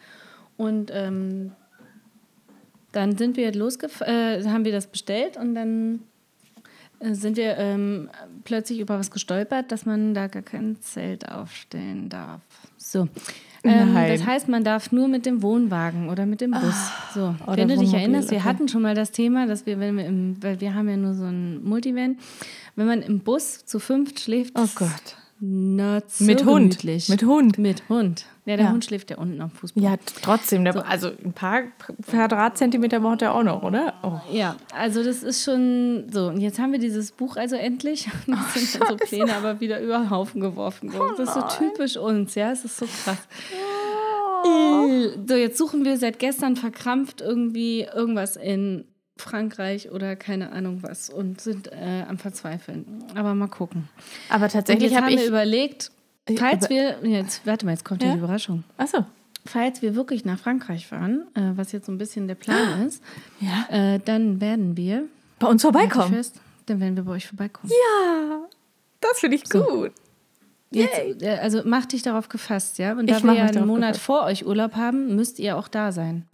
[0.58, 1.52] Und ähm,
[2.92, 6.00] dann sind wir losgef äh, haben wir das bestellt und dann
[7.00, 8.08] äh, sind wir ähm,
[8.44, 12.42] plötzlich über was gestolpert, dass man da gar kein Zelt aufstellen darf.
[12.76, 13.08] So.
[13.64, 16.74] Ähm, das heißt, man darf nur mit dem Wohnwagen oder mit dem Bus.
[17.14, 17.34] so.
[17.46, 18.46] oder Wenn du dich erinnerst, wir okay.
[18.46, 21.14] hatten schon mal das Thema, dass wir, wenn wir im, weil wir haben ja nur
[21.14, 22.18] so ein Multivan,
[22.76, 25.16] wenn man im Bus zu fünft schläft, Oh Gott.
[25.40, 26.78] Not so Mit Hund.
[26.80, 27.08] gemütlich.
[27.08, 27.58] Mit Hund.
[27.58, 28.26] Mit Hund.
[28.46, 28.72] Ja, der Ja.
[28.72, 29.82] Hund schläft ja unten am Fußboden.
[29.90, 30.64] Ja, trotzdem.
[30.64, 31.62] Der, Also ein paar
[32.06, 33.94] Quadratzentimeter braucht er auch noch, oder?
[34.02, 34.20] Oh.
[34.32, 36.28] Ja, also das ist schon so.
[36.28, 38.06] Und jetzt haben wir dieses Buch also endlich.
[38.26, 40.92] Und jetzt sind so Pläne aber wieder über den Haufen geworfen.
[40.92, 41.14] worden.
[41.16, 42.50] das ist so typisch uns, ja.
[42.52, 43.18] Es ist so krass.
[44.46, 48.84] Äh, So, jetzt suchen wir seit gestern verkrampft irgendwie irgendwas in
[49.16, 53.04] Frankreich oder keine Ahnung was und sind äh, am Verzweifeln.
[53.14, 53.88] Aber mal gucken.
[54.28, 55.24] Aber tatsächlich habe ich.
[55.26, 55.90] überlegt,
[56.28, 58.64] Ich- falls wir, jetzt, warte mal, jetzt kommt ja die Überraschung.
[58.76, 59.04] Achso.
[59.46, 63.02] Falls wir wirklich nach Frankreich fahren, äh, was jetzt so ein bisschen der Plan ist,
[63.40, 63.66] Ja.
[63.94, 65.04] äh, dann werden wir
[65.38, 66.14] Bei uns vorbeikommen.
[66.14, 67.70] fest, dann werden wir bei euch vorbeikommen.
[67.70, 68.38] Ja.
[69.00, 69.92] Das finde ich gut.
[70.70, 72.92] Jetzt, äh, also mach dich darauf gefasst, ja?
[72.94, 74.06] Und Ich da mach wir ja einen Monat gefasst.
[74.06, 76.26] vor euch Urlaub haben, müsst ihr auch da sein.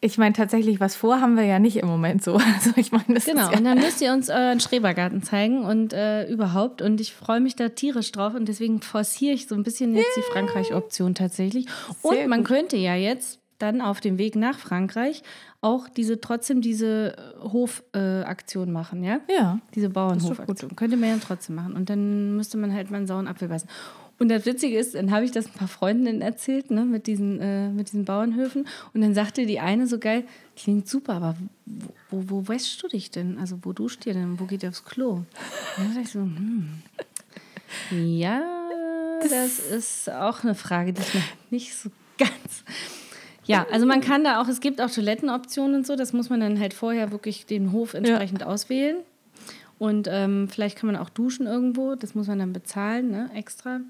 [0.00, 2.38] Ich meine, tatsächlich, was vor haben wir ja nicht im Moment so.
[2.54, 5.64] Also ich meine, das Genau, ist und ja, dann müsst ihr uns euren Schrebergarten zeigen
[5.64, 6.82] und äh, überhaupt.
[6.82, 10.16] Und ich freue mich da tierisch drauf und deswegen forciere ich so ein bisschen jetzt
[10.16, 11.66] die Frankreich-Option tatsächlich.
[12.02, 12.48] Und Sehr man gut.
[12.48, 15.22] könnte ja jetzt dann auf dem Weg nach Frankreich
[15.60, 19.20] auch diese trotzdem diese Hofaktion äh, Aktion machen, ja?
[19.28, 19.60] ja.
[19.74, 19.88] Diese.
[19.88, 20.74] Bauernhofaktion.
[20.74, 21.74] Könnte man ja trotzdem machen.
[21.74, 23.68] Und dann müsste man halt mal einen sauren Apfel beißen.
[24.22, 27.40] Und das Witzige ist, dann habe ich das ein paar Freundinnen erzählt, ne, mit diesen,
[27.40, 28.68] äh, mit diesen Bauernhöfen.
[28.94, 30.22] Und dann sagte die eine so geil,
[30.54, 33.36] klingt super, aber wo, wo, wo wäschst du dich denn?
[33.40, 34.38] Also wo duscht ihr denn?
[34.38, 35.10] Wo geht ihr aufs Klo?
[35.14, 35.26] Und
[35.76, 36.68] dann dachte ich so, hm.
[37.90, 38.42] Ja,
[39.28, 42.62] das ist auch eine Frage, die ich noch nicht so ganz.
[43.44, 46.38] Ja, also man kann da auch, es gibt auch Toilettenoptionen und so, das muss man
[46.38, 48.98] dann halt vorher wirklich den Hof entsprechend auswählen.
[49.82, 53.80] Und ähm, vielleicht kann man auch duschen irgendwo, das muss man dann bezahlen, ne, extra.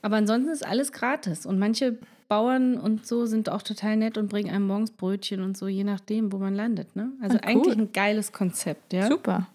[0.00, 1.44] Aber ansonsten ist alles gratis.
[1.44, 1.98] Und manche
[2.30, 5.84] Bauern und so sind auch total nett und bringen einem morgens Brötchen und so, je
[5.84, 6.96] nachdem, wo man landet.
[6.96, 7.10] Ne?
[7.20, 7.50] Also Ah, cool.
[7.50, 9.06] eigentlich ein geiles Konzept, ja.
[9.06, 9.46] Super.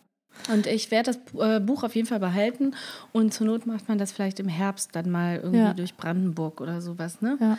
[0.53, 2.75] Und ich werde das äh, Buch auf jeden Fall behalten
[3.11, 5.73] und zur Not macht man das vielleicht im Herbst dann mal irgendwie Ja.
[5.73, 7.35] durch Brandenburg oder sowas, ne?
[7.41, 7.57] Ja.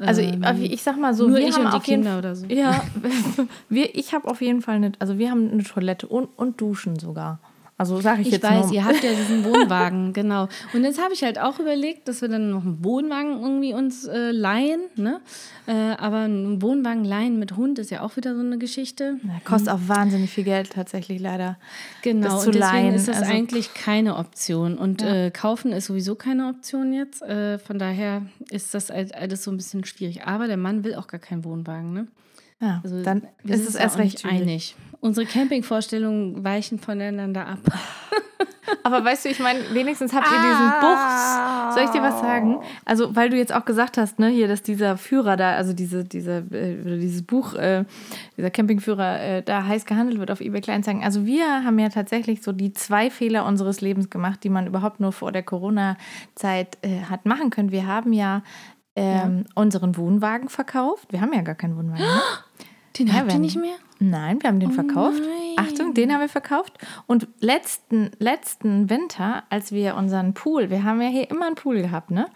[0.00, 2.02] Also Ähm, ich, ich sag mal so, nur wir ich haben und die auf jeden
[2.02, 2.46] Kinder oder so.
[2.46, 2.82] Ja,
[3.68, 6.98] wir, ich habe auf jeden Fall eine, also wir haben eine Toilette und, und Duschen
[6.98, 7.40] sogar.
[7.78, 8.74] Also sage ich, Ich jetzt weiß, nur.
[8.74, 10.48] ihr habt ja diesen Wohnwagen, genau.
[10.72, 14.04] Und jetzt habe ich halt auch überlegt, dass wir dann noch einen Wohnwagen irgendwie uns
[14.04, 15.20] äh, leihen, ne?
[15.66, 19.18] Äh, aber einen Wohnwagen leihen mit Hund ist ja auch wieder so eine Geschichte.
[19.22, 21.56] Ja, kostet auch wahnsinnig viel Geld tatsächlich leider.
[22.02, 22.94] Genau, das zu und deswegen leihen.
[22.94, 24.76] ist das Also- eigentlich keine Option.
[24.76, 27.22] Und äh, kaufen ist sowieso keine Option jetzt.
[27.22, 30.24] Äh, von daher ist das halt alles so ein bisschen schwierig.
[30.26, 32.08] Aber der Mann will auch gar keinen Wohnwagen, ne?
[32.60, 34.74] Ja, Also dann ist es erst recht einig.
[35.00, 37.60] Unsere Campingvorstellungen weichen voneinander ab.
[38.82, 41.74] Aber weißt du, ich meine, wenigstens habt ihr diesen Buch.
[41.74, 42.58] Soll ich dir was sagen?
[42.84, 46.04] Also, weil du jetzt auch gesagt hast, ne, hier, dass dieser Führer da, also diese,
[46.04, 47.84] diese, äh, dieses Buch, äh,
[48.36, 51.02] dieser Campingführer, äh, da heiß gehandelt wird auf eBay Kleinanzeigen.
[51.02, 55.00] Also, wir haben ja tatsächlich so die zwei Fehler unseres Lebens gemacht, die man überhaupt
[55.00, 57.72] nur vor der Corona-Zeit äh, hat machen können.
[57.72, 58.42] Wir haben ja,
[58.96, 61.12] ähm, unseren Wohnwagen verkauft.
[61.12, 62.04] Wir haben ja gar keinen Wohnwagen.
[62.04, 62.20] Ne?
[62.98, 63.76] Den habt ihr nicht mehr?
[64.00, 65.18] Nein, wir haben den verkauft.
[65.20, 65.56] nein.
[65.56, 66.72] Achtung, den haben wir verkauft.
[67.06, 71.82] Und letzten, letzten Winter, als wir unseren Pool, wir haben ja hier immer einen Pool
[71.82, 72.26] gehabt, ne?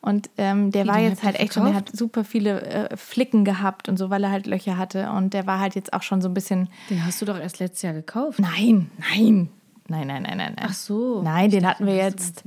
[0.00, 3.44] Und ähm, der Wie, war jetzt halt echt schon, der hat super viele äh, Flicken
[3.44, 5.10] gehabt und so, weil er halt Löcher hatte.
[5.10, 6.68] Und der war halt jetzt auch schon so ein bisschen.
[6.88, 8.38] Den hast du doch erst letztes Jahr gekauft.
[8.38, 9.50] Nein, nein.
[9.88, 10.66] Nein, nein, nein, nein, nein.
[10.68, 11.20] Ach so.
[11.22, 12.44] Nein, den dachte, hatten wir jetzt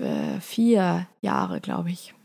[0.00, 2.15] äh, vier Jahre, glaube ich.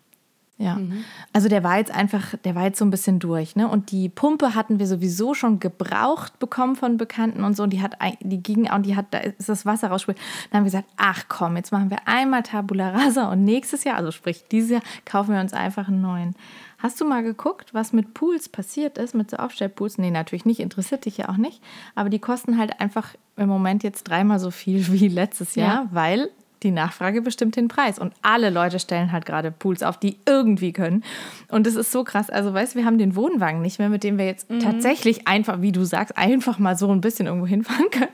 [0.62, 0.76] Ja.
[0.76, 1.04] Mhm.
[1.34, 3.68] Also der war jetzt einfach, der war jetzt so ein bisschen durch, ne?
[3.68, 7.64] Und die Pumpe hatten wir sowieso schon gebraucht bekommen von Bekannten und so.
[7.64, 10.18] Und die hat, die ging und die hat, da ist das Wasser rausspült.
[10.52, 13.96] Dann haben wir gesagt, ach komm, jetzt machen wir einmal Tabula Rasa und nächstes Jahr,
[13.98, 16.36] also sprich dieses Jahr, kaufen wir uns einfach einen neuen.
[16.78, 20.00] Hast du mal geguckt, was mit Pools passiert ist, mit so Aufstellpools?
[20.00, 21.62] Nee, natürlich nicht, interessiert dich ja auch nicht.
[21.94, 25.88] Aber die kosten halt einfach im Moment jetzt dreimal so viel wie letztes Jahr, Ja.
[25.92, 26.30] weil
[26.64, 27.98] die Nachfrage bestimmt den Preis.
[28.00, 31.04] Und alle Leute stellen halt gerade Pools auf, die irgendwie können.
[31.50, 32.30] Und das ist so krass.
[32.30, 34.60] Also, weißt du, wir haben den Wohnwagen nicht mehr, mit dem wir jetzt Mhm.
[34.60, 38.10] tatsächlich einfach, wie du sagst, einfach mal so ein bisschen irgendwo hinfahren können.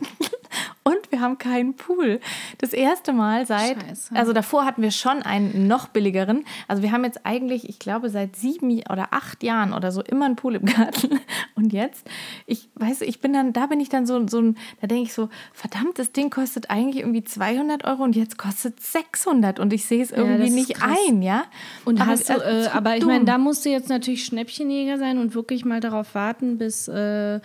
[0.83, 2.19] Und wir haben keinen Pool.
[2.59, 4.15] Das erste Mal seit, Scheiße.
[4.15, 6.45] also davor hatten wir schon einen noch billigeren.
[6.67, 10.25] Also wir haben jetzt eigentlich, ich glaube, seit sieben oder acht Jahren oder so immer
[10.25, 11.19] einen Pool im Garten.
[11.55, 12.07] Und jetzt,
[12.45, 15.29] ich weiß, ich bin dann, da bin ich dann so, so da denke ich so,
[15.53, 20.03] verdammt, das Ding kostet eigentlich irgendwie 200 Euro und jetzt kostet 600 und ich sehe
[20.03, 20.97] es irgendwie ist nicht krass.
[21.07, 21.45] ein, ja.
[21.85, 25.17] Und Aber hast du, äh, aber ich meine, da musst du jetzt natürlich Schnäppchenjäger sein
[25.17, 27.39] und wirklich mal darauf warten, bis äh,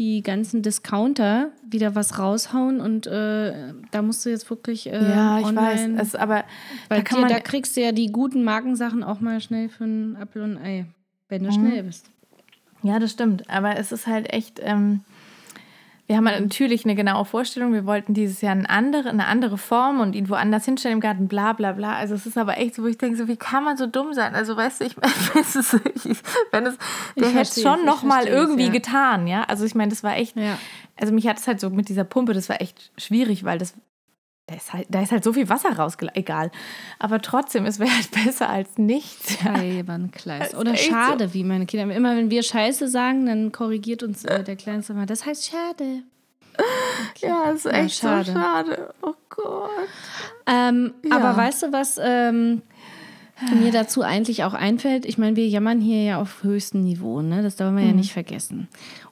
[0.00, 5.38] die ganzen Discounter wieder was raushauen und äh, da musst du jetzt wirklich äh, ja,
[5.38, 6.44] ich online, weiß, es, aber
[6.88, 9.68] weil da kann dir, man, da kriegst du ja die guten Markensachen auch mal schnell
[9.68, 10.86] für ein Apfel und ein Ei,
[11.28, 11.46] wenn Mhm.
[11.46, 12.06] du schnell bist.
[12.82, 13.48] Ja, das stimmt.
[13.50, 14.58] Aber es ist halt echt.
[14.62, 15.02] Ähm,
[16.10, 17.72] wir haben natürlich eine genaue Vorstellung.
[17.72, 21.28] Wir wollten dieses Jahr eine andere, eine andere Form und ihn woanders hinstellen im Garten,
[21.28, 21.94] bla bla bla.
[21.94, 24.12] Also es ist aber echt so, wo ich denke, so, wie kann man so dumm
[24.12, 24.34] sein?
[24.34, 24.96] Also weißt du, ich,
[25.38, 26.18] es ist, ich
[26.50, 26.76] wenn es,
[27.16, 28.72] der Ich hätte es schon ich noch mal versteh's, irgendwie ja.
[28.72, 29.44] getan, ja.
[29.44, 30.36] Also ich meine, das war echt.
[30.36, 30.58] Ja.
[31.00, 33.74] Also mich hat es halt so mit dieser Pumpe, das war echt schwierig, weil das
[34.50, 36.20] da ist halt, da ist halt so viel Wasser rausgelaufen.
[36.20, 36.50] Egal.
[36.98, 39.38] Aber trotzdem, es wäre halt besser als nichts.
[39.44, 39.54] Ja.
[40.44, 40.90] Ist Oder echt so.
[40.90, 41.94] schade, wie meine Kinder.
[41.94, 45.06] Immer wenn wir Scheiße sagen, dann korrigiert uns äh, der Kleinste mal.
[45.06, 46.02] Das heißt schade.
[47.18, 48.24] Ja, ist Ja, echt schade.
[48.24, 48.94] so schade.
[49.02, 49.70] Oh Gott.
[50.46, 51.16] Ähm, Ja.
[51.16, 52.62] Aber weißt du, was ähm,
[53.60, 55.04] mir dazu eigentlich auch einfällt?
[55.04, 57.42] Ich meine, wir jammern hier ja auf höchstem Niveau, ne?
[57.42, 57.88] das darf man Mhm.
[57.90, 58.68] ja nicht vergessen.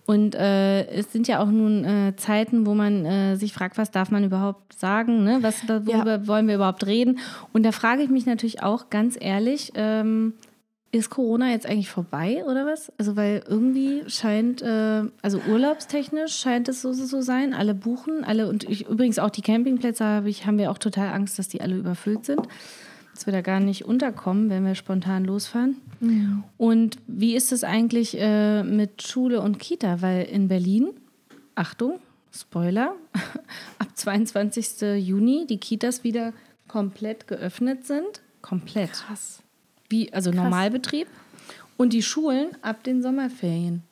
[0.07, 3.91] Und äh, es sind ja auch nun äh, Zeiten, wo man äh, sich fragt, was
[3.91, 5.39] darf man überhaupt sagen, ne?
[5.43, 7.19] was, worüber wollen wir überhaupt reden?
[7.53, 10.33] Und da frage ich mich natürlich auch ganz ehrlich, ähm,
[10.91, 12.91] ist Corona jetzt eigentlich vorbei oder was?
[12.97, 17.53] Also weil irgendwie scheint, äh, also urlaubstechnisch scheint es so so so sein.
[17.53, 21.09] Alle buchen, alle und ich, übrigens auch die Campingplätze habe ich, haben wir auch total
[21.13, 22.41] Angst, dass die alle überfüllt sind,
[23.19, 25.79] dass wir da gar nicht unterkommen, wenn wir spontan losfahren.
[26.57, 30.01] Und wie ist es eigentlich äh, mit Schule und Kita?
[30.03, 30.91] Weil in Berlin,
[31.57, 31.99] Achtung,
[32.33, 32.95] Spoiler,
[33.81, 35.05] ab 22.
[35.05, 36.33] Juni die Kitas wieder
[36.69, 38.23] komplett geöffnet sind.
[38.41, 39.43] Komplett Krass.
[39.89, 41.09] wie also Normalbetrieb
[41.77, 43.83] und die Schulen ab den Sommerferien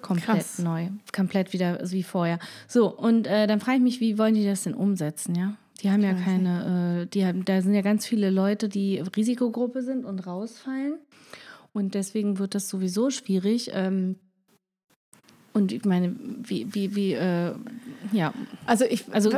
[0.00, 0.58] komplett Krass.
[0.60, 2.38] neu, komplett wieder wie vorher.
[2.66, 5.56] So und äh, dann frage ich mich, wie wollen die das denn umsetzen, ja?
[5.82, 9.82] Die haben ja keine, äh, die haben, da sind ja ganz viele Leute, die Risikogruppe
[9.82, 10.98] sind und rausfallen
[11.72, 13.70] und deswegen wird das sowieso schwierig.
[13.72, 14.16] Ähm,
[15.60, 17.52] und ich meine, wie, wie, wie, äh,
[18.12, 18.32] ja,
[18.66, 19.30] Also ich, also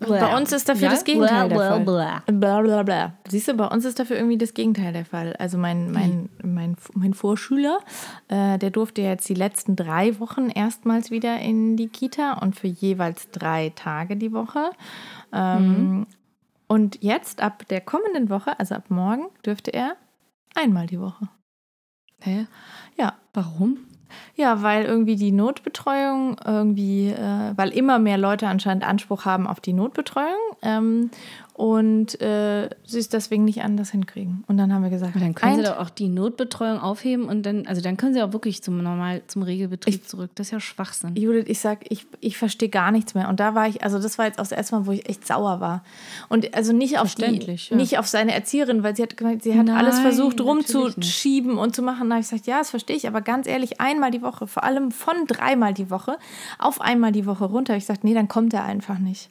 [0.00, 0.90] bei uns ist dafür Ja?
[0.90, 1.80] das Gegenteil Blah, der Fall.
[1.80, 2.22] blah.
[2.26, 3.12] Bla bla bla.
[3.28, 5.34] Siehst du, bei uns ist dafür irgendwie das Gegenteil der Fall.
[5.36, 7.78] Also mein, mein, mein, mein Vorschüler,
[8.28, 12.68] äh, der durfte jetzt die letzten drei Wochen erstmals wieder in die Kita und für
[12.68, 14.70] jeweils drei Tage die Woche.
[15.32, 16.06] Ähm,
[16.68, 19.94] Und jetzt ab der kommenden Woche, also ab morgen, dürfte er
[20.54, 21.28] einmal die Woche.
[22.22, 22.46] Hä?
[22.98, 23.76] Ja, Warum?
[24.34, 29.60] Ja, weil irgendwie die Notbetreuung irgendwie, äh, weil immer mehr Leute anscheinend Anspruch haben auf
[29.60, 30.56] die Notbetreuung.
[30.62, 31.10] Ähm,
[31.56, 34.44] und äh, sie es deswegen nicht anders hinkriegen.
[34.46, 37.44] Und dann haben wir gesagt, Aber dann können sie doch auch die Notbetreuung aufheben und
[37.44, 40.30] dann, also dann können sie auch wirklich zum normal, zum Regelbetrieb zurück.
[40.34, 41.16] Das ist ja Schwachsinn.
[41.16, 43.30] Judith, ich sag, ich, ich verstehe gar nichts mehr.
[43.30, 45.26] Und da war ich, also das war jetzt auch das erste Mal, wo ich echt
[45.26, 45.82] sauer war.
[46.28, 47.76] Und also nicht auf die, ja.
[47.76, 51.56] nicht auf seine Erzieherin, weil sie hat gemeint, sie hat alles Nein, versucht natürlich rumzuschieben
[51.56, 52.10] und zu machen.
[52.10, 54.62] Da habe ich gesagt, ja, das verstehe ich, aber ganz ehrlich, einmal die Woche, vor
[54.62, 56.18] allem von dreimal die Woche
[56.58, 57.74] auf einmal die Woche runter.
[57.76, 59.30] Ich gesagt, nee, dann kommt er einfach nicht.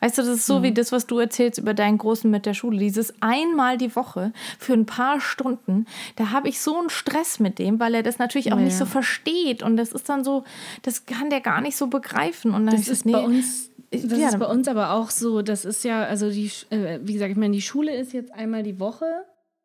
[0.00, 0.62] Weißt du, das ist so Mhm.
[0.64, 2.78] wie das, was du erzählst über deinen Großen mit der Schule.
[2.78, 7.58] Dieses einmal die Woche für ein paar Stunden, da habe ich so einen Stress mit
[7.58, 9.62] dem, weil er das natürlich auch Ja, nicht so versteht.
[9.62, 10.44] Und das ist dann so,
[10.82, 12.52] das kann der gar nicht so begreifen.
[12.54, 13.68] Und dann Das ist gesagt, bei uns.
[13.90, 15.42] Ich- Das ja, ist bei uns aber auch so.
[15.42, 18.62] Das ist ja, also die, äh, wie gesagt, ich meine, die Schule ist jetzt einmal
[18.62, 19.04] die Woche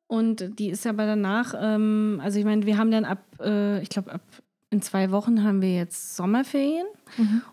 [0.08, 3.88] und die ist aber danach, ähm, also ich meine, wir haben dann ab, äh, ich
[3.90, 4.22] glaube ab
[4.70, 6.86] in zwei Wochen haben wir jetzt Sommerferien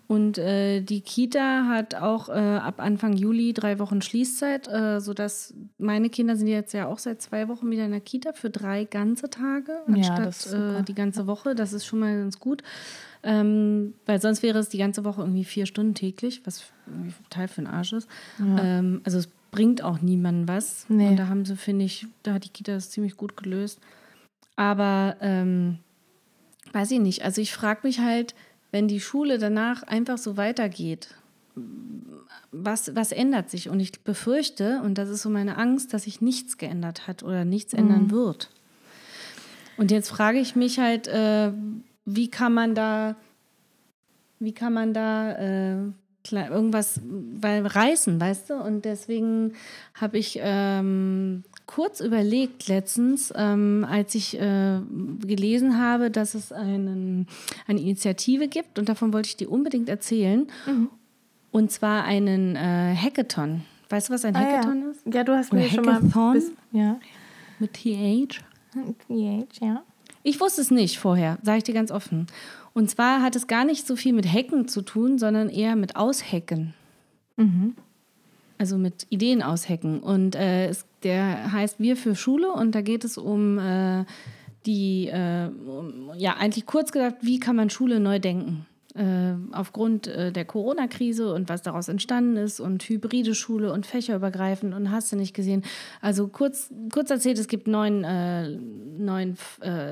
[0.09, 5.55] und äh, die Kita hat auch äh, ab Anfang Juli drei Wochen Schließzeit, äh, sodass
[5.79, 8.85] meine Kinder sind jetzt ja auch seit zwei Wochen wieder in der Kita für drei
[8.85, 10.81] ganze Tage Ja, anstatt super.
[10.81, 11.55] äh, die ganze Woche.
[11.55, 12.65] Das ist schon mal ganz gut.
[13.23, 16.65] Ähm, weil sonst wäre es die ganze Woche irgendwie vier Stunden täglich, was
[17.31, 18.09] total für den Arsch ist.
[18.41, 20.87] Ähm, also es bringt auch niemandem was.
[20.89, 21.11] Nee.
[21.11, 23.79] Und da haben sie, finde ich, da hat die Kita das ziemlich gut gelöst.
[24.57, 25.79] Aber ähm,
[26.75, 27.25] weiß ich nicht.
[27.25, 28.35] Also ich frage mich halt,
[28.71, 31.15] wenn die Schule danach einfach so weitergeht,
[32.51, 33.69] was, was ändert sich?
[33.69, 37.45] Und ich befürchte, und das ist so meine Angst, dass sich nichts geändert hat oder
[37.45, 38.51] nichts ändern wird.
[39.77, 41.53] Und jetzt frage ich mich halt, äh,
[42.05, 43.17] wie kann man da,
[44.39, 45.77] wie kann man da äh,
[46.33, 48.55] irgendwas weil, reißen, weißt du?
[48.55, 49.55] Und deswegen
[49.95, 54.81] habe ich ähm, kurz überlegt letztens, ähm, als ich äh,
[55.25, 57.27] gelesen habe, dass es einen,
[57.67, 60.47] eine Initiative gibt und davon wollte ich dir unbedingt erzählen.
[61.51, 63.63] Und zwar einen äh, Hackathon.
[63.89, 64.91] Weißt du, was ein Ah, Hackathon ja.
[64.91, 65.15] ist?
[65.15, 65.95] Ja, du hast Oder mir schon mal.
[65.97, 66.33] Hackathon?
[66.35, 66.99] bis- Ja.
[67.59, 68.41] Mit TH?
[69.09, 69.83] Ja, ja.
[70.23, 72.27] Ich wusste es nicht vorher, sage ich dir ganz offen.
[72.73, 75.95] Und zwar hat es gar nicht so viel mit Hacken zu tun, sondern eher mit
[75.97, 76.75] Aushacken.
[78.59, 80.01] Also mit Ideen aushacken.
[80.01, 84.05] Und äh, es, der heißt Wir für Schule und da geht es um äh,
[84.67, 88.67] die, äh, um, ja, eigentlich kurz gesagt, wie kann man Schule neu denken?
[88.97, 94.73] Äh, aufgrund äh, der Corona-Krise und was daraus entstanden ist und hybride Schule und fächerübergreifend
[94.73, 95.65] und hast du nicht gesehen.
[96.01, 99.37] Also kurz, kurz erzählt, es gibt neun, äh, neun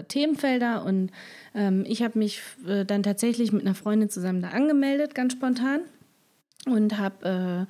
[0.07, 1.11] Themenfelder und
[1.53, 5.81] ähm, ich habe mich dann tatsächlich mit einer Freundin zusammen da angemeldet, ganz spontan
[6.67, 7.67] und habe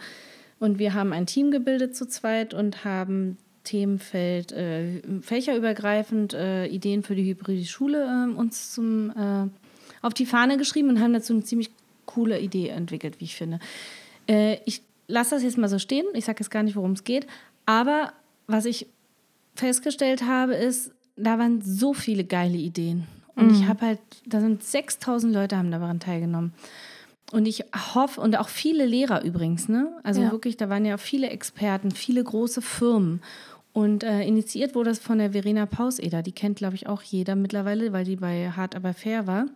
[0.62, 7.03] und wir haben ein Team gebildet zu zweit und haben Themenfeld äh, fächerübergreifend äh, Ideen
[7.03, 9.48] für die hybride Schule äh, uns zum äh,
[10.03, 11.70] auf die Fahne geschrieben und haben dazu eine ziemlich
[12.07, 13.59] coole Idee entwickelt, wie ich finde.
[14.29, 16.07] Äh, ich lasse das jetzt mal so stehen.
[16.14, 17.27] Ich sage jetzt gar nicht, worum es geht.
[17.66, 18.12] Aber
[18.46, 18.87] was ich
[19.57, 23.09] festgestellt habe, ist, da waren so viele geile Ideen.
[23.35, 26.53] Und ich habe halt, da sind 6000 Leute haben daran teilgenommen.
[27.32, 27.64] Und ich
[27.94, 29.90] hoffe, und auch viele Lehrer übrigens, ne?
[30.02, 30.30] Also Ja.
[30.30, 33.22] wirklich, da waren ja viele Experten, viele große Firmen.
[33.72, 36.22] Und äh, initiiert wurde das von der Verena Pauseder.
[36.22, 39.46] Die kennt, glaube ich, auch jeder mittlerweile, weil die bei Hart aber fair war.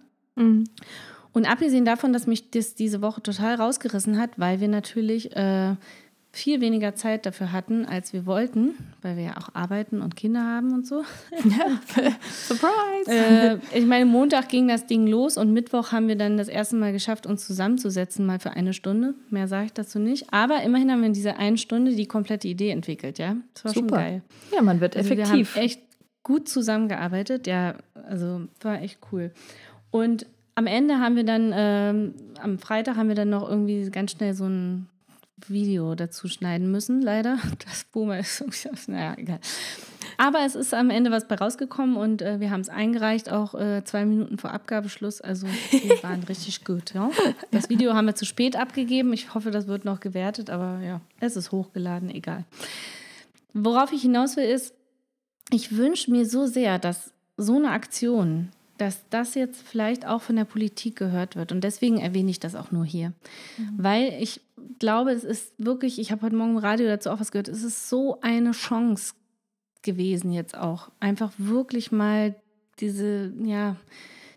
[1.35, 5.75] Und abgesehen davon, dass mich das diese Woche total rausgerissen hat, weil wir natürlich äh,
[6.37, 10.45] viel weniger Zeit dafür hatten, als wir wollten, weil wir ja auch arbeiten und Kinder
[10.45, 11.03] haben und so.
[12.47, 13.09] Surprise!
[13.09, 16.77] Äh, ich meine, Montag ging das Ding los und Mittwoch haben wir dann das erste
[16.77, 19.15] Mal geschafft, uns zusammenzusetzen, mal für eine Stunde.
[19.31, 20.33] Mehr sage ich dazu nicht.
[20.33, 23.37] Aber immerhin haben wir in dieser einen Stunde die komplette Idee entwickelt, ja.
[23.55, 23.97] Das war schon Super.
[23.97, 24.23] geil.
[24.55, 25.55] ja, man wird Also effektiv.
[25.55, 25.81] Wir haben echt
[26.23, 27.47] gut zusammengearbeitet.
[27.47, 27.77] Ja,
[28.09, 29.33] also war echt cool.
[29.91, 34.13] Und am Ende haben wir dann, ähm, am Freitag haben wir dann noch irgendwie ganz
[34.13, 34.89] schnell so ein
[35.51, 37.39] Video dazu schneiden müssen, leider.
[37.67, 38.45] Das Boomer ist,
[38.89, 39.41] naja, egal.
[40.19, 43.55] Aber es ist am Ende was bei rausgekommen und äh, wir haben es eingereicht, auch
[43.55, 45.21] äh, zwei Minuten vor Abgabeschluss.
[45.21, 46.95] Also wir waren richtig gut.
[46.95, 47.11] Ja.
[47.51, 49.13] Das Video haben wir zu spät abgegeben.
[49.13, 52.45] Ich hoffe, das wird noch gewertet, aber ja, es ist hochgeladen, egal.
[53.53, 54.75] Worauf ich hinaus will, ist,
[55.51, 60.37] ich wünsche mir so sehr, dass so eine Aktion, dass das jetzt vielleicht auch von
[60.37, 61.53] der Politik gehört wird.
[61.53, 63.13] Und deswegen erwähne ich das auch nur hier.
[63.77, 64.41] Weil ich
[64.79, 67.63] glaube, es ist wirklich, ich habe heute Morgen im Radio dazu auch was gehört, es
[67.63, 69.15] ist so eine Chance
[69.83, 70.91] gewesen jetzt auch.
[71.01, 72.35] Einfach wirklich mal
[72.81, 73.77] diese, ja,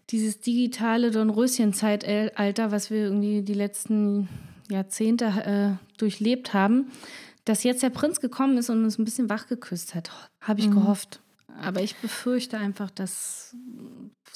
[0.09, 4.29] dieses digitale Dornröschen-Zeitalter, was wir irgendwie die letzten
[4.69, 6.91] Jahrzehnte äh, durchlebt haben,
[7.45, 10.11] dass jetzt der Prinz gekommen ist und uns ein bisschen wachgeküsst hat,
[10.41, 11.21] habe ich gehofft.
[11.61, 13.55] Aber ich befürchte einfach, dass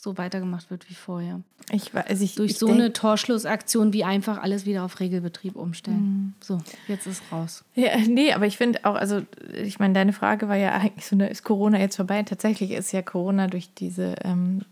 [0.01, 1.41] so weitergemacht wird wie vorher.
[1.71, 6.35] Ich weiß, ich, Durch ich so eine Torschlussaktion wie einfach alles wieder auf Regelbetrieb umstellen.
[6.41, 7.63] So, jetzt ist raus.
[7.75, 9.21] Ja, nee, aber ich finde auch, also
[9.53, 12.21] ich meine, deine Frage war ja eigentlich so eine, ist Corona jetzt vorbei?
[12.23, 14.63] Tatsächlich ist ja Corona durch diese ähm,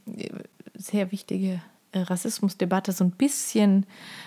[0.76, 1.62] sehr wichtige
[1.94, 3.86] äh, Rassismusdebatte so ein bisschen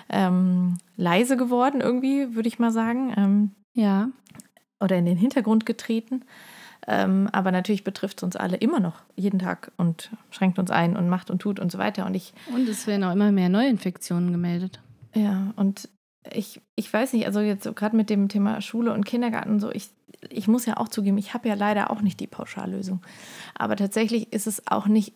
[0.09, 3.13] ähm, leise geworden, irgendwie, würde ich mal sagen.
[3.17, 4.09] Ähm, Ja.
[4.81, 6.23] oder in den Hintergrund getreten.
[6.87, 10.97] Ähm, aber natürlich betrifft es uns alle immer noch jeden Tag und schränkt uns ein
[10.97, 12.05] und macht und tut und so weiter.
[12.07, 14.81] Und ich, Und es werden auch immer mehr Neuinfektionen gemeldet.
[15.15, 15.89] ja, und
[16.33, 19.61] ich, ich weiß nicht, also jetzt so gerade mit dem Thema Schule und Kindergarten und
[19.61, 19.91] so, ich,
[20.31, 23.03] ich muss ja auch zugeben, ich habe ja leider auch nicht die Pauschallösung.
[23.55, 25.15] Aber tatsächlich ist es auch nicht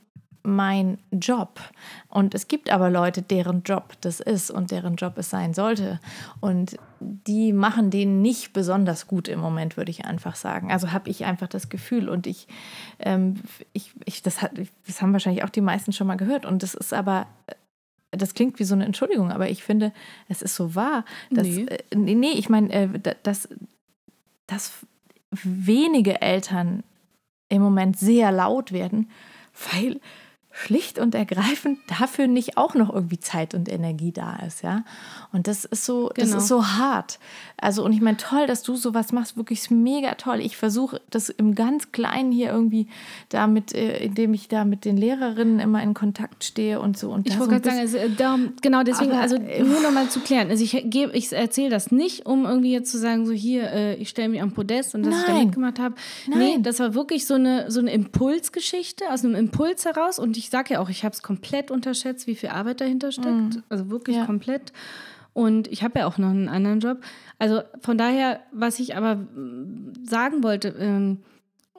[0.48, 1.60] mein Job.
[2.08, 6.00] Und es gibt aber Leute, deren Job das ist und deren Job es sein sollte.
[6.40, 10.72] Und die machen den nicht besonders gut im Moment, würde ich einfach sagen.
[10.72, 12.08] Also habe ich einfach das Gefühl.
[12.08, 12.48] Und ich,
[12.98, 13.36] ähm,
[13.72, 14.52] ich, ich das, hat,
[14.86, 16.44] das haben wahrscheinlich auch die meisten schon mal gehört.
[16.46, 17.26] Und das ist aber
[18.10, 19.92] das klingt wie so eine Entschuldigung, aber ich finde,
[20.30, 21.04] es ist so wahr.
[21.30, 21.66] Dass, Nee.
[21.66, 23.48] äh, nee, ich meine, äh, da- dass,
[24.46, 24.72] dass
[25.30, 26.84] wenige Eltern
[27.50, 29.10] im Moment sehr laut werden,
[29.72, 30.00] weil
[30.58, 34.82] schlicht und ergreifend dafür nicht auch noch irgendwie Zeit und Energie da ist, ja.
[35.32, 36.38] Und das ist so, das Genau.
[36.38, 37.18] ist so hart.
[37.60, 40.40] Also, und ich meine, toll, dass du sowas machst, wirklich mega toll.
[40.40, 42.86] Ich versuche das im ganz Kleinen hier irgendwie
[43.28, 47.10] damit, äh, indem ich da mit den Lehrerinnen immer in Kontakt stehe und so.
[47.10, 49.80] Und Ich wollte so gerade sagen, also, äh, darum, genau deswegen, Aber, also äh, nur
[49.80, 50.50] nochmal zu klären.
[50.50, 54.08] Also ich gebe, ich erzähle das nicht, um irgendwie jetzt zu sagen, so hier, ich
[54.08, 55.46] stelle mich am Podest und dass ich da Nein.
[55.46, 55.94] mitgemacht habe.
[56.28, 56.38] Nein.
[56.38, 60.18] Nee, das war wirklich so eine, so eine Impulsgeschichte, aus einem Impuls heraus.
[60.18, 63.62] Und ich sage ja auch, ich habe es komplett unterschätzt, wie viel Arbeit dahinter steckt.
[63.68, 64.26] Also wirklich Ja.
[64.26, 64.72] komplett.
[65.32, 66.98] Und ich habe ja auch noch einen anderen Job.
[67.38, 71.18] Also von daher, was ich aber mm, sagen wollte, ähm,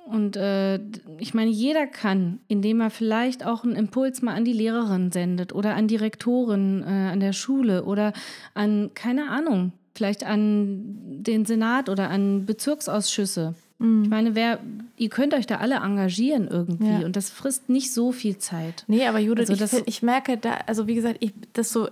[0.05, 0.79] und äh,
[1.19, 5.53] ich meine, jeder kann, indem er vielleicht auch einen Impuls mal an die Lehrerin sendet
[5.53, 8.13] oder an die Rektorin äh, an der Schule oder
[8.55, 10.81] an, keine Ahnung, vielleicht an
[11.21, 13.53] den Senat oder an Bezirksausschüsse.
[13.81, 14.59] Ich meine, wer,
[14.97, 17.05] ihr könnt euch da alle engagieren irgendwie Ja.
[17.05, 18.83] und das frisst nicht so viel Zeit.
[18.87, 21.87] Nee, aber Judith, Also ich, ich merke da, also wie gesagt, ich, das so,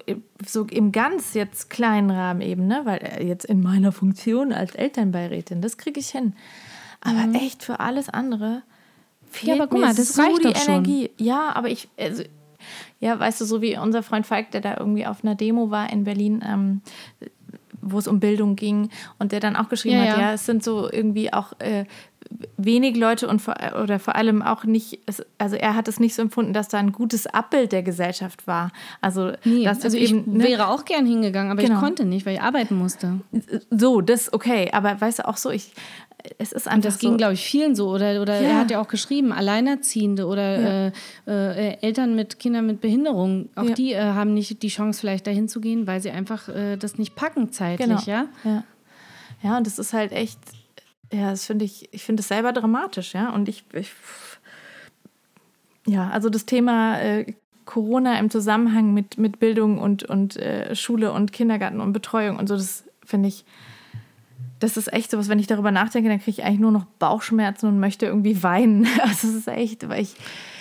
[0.45, 2.81] so im ganz jetzt kleinen Rahmen eben, ne?
[2.83, 6.33] weil äh, jetzt in meiner Funktion als Elternbeirätin, das kriege ich hin.
[6.99, 8.63] Aber echt für alles andere
[9.29, 9.61] fehlt Mhm.
[9.61, 10.73] aber guck mal, das so reicht die doch schon.
[10.73, 11.09] Energie.
[11.17, 12.23] Ja, aber ich, also,
[12.99, 15.89] ja, weißt du, so wie unser Freund Falk, der da irgendwie auf einer Demo war
[15.89, 16.81] in Berlin, ähm,
[17.91, 20.19] wo es um Bildung ging und der dann auch geschrieben Ja, hat, ja.
[20.19, 21.85] ja, es sind so irgendwie auch äh,
[22.57, 24.99] wenig Leute und vor, oder vor allem auch nicht,
[25.37, 28.71] also er hat es nicht so empfunden, dass da ein gutes Abbild der Gesellschaft war.
[29.01, 31.75] Also, Nee, dass also ich eben, ne, wäre auch gern hingegangen, aber Genau.
[31.75, 33.19] ich konnte nicht, weil ich arbeiten musste.
[33.69, 35.71] so, das okay, aber weißt du auch so, ich,
[36.39, 37.89] es ist einfach Und das ging, so, glaube ich, vielen so.
[37.89, 38.47] Oder, oder Ja.
[38.49, 40.91] er hat ja auch geschrieben, Alleinerziehende oder äh,
[41.27, 43.49] äh, Eltern mit Kindern mit Behinderung.
[43.55, 43.73] Auch Ja.
[43.75, 46.97] die äh, haben nicht die Chance, vielleicht dahin zu gehen, weil sie einfach äh, das
[46.97, 48.01] nicht packen zeitlich, Genau.
[48.05, 48.25] ja?
[48.43, 48.63] Ja.
[49.43, 50.39] ja, und das ist halt echt,
[51.11, 53.29] ja, das finde ich, ich finde es selber dramatisch, ja.
[53.29, 53.91] Und ich, ich
[55.87, 57.33] ja, also das Thema äh,
[57.65, 62.47] Corona im Zusammenhang mit, mit Bildung und, und äh, Schule und Kindergarten und Betreuung und
[62.47, 63.45] so, das finde ich,
[64.59, 67.67] das ist echt sowas, wenn ich darüber nachdenke, dann kriege ich eigentlich nur noch Bauchschmerzen
[67.67, 68.87] und möchte irgendwie weinen.
[69.01, 70.15] Also es ist echt, weil ich,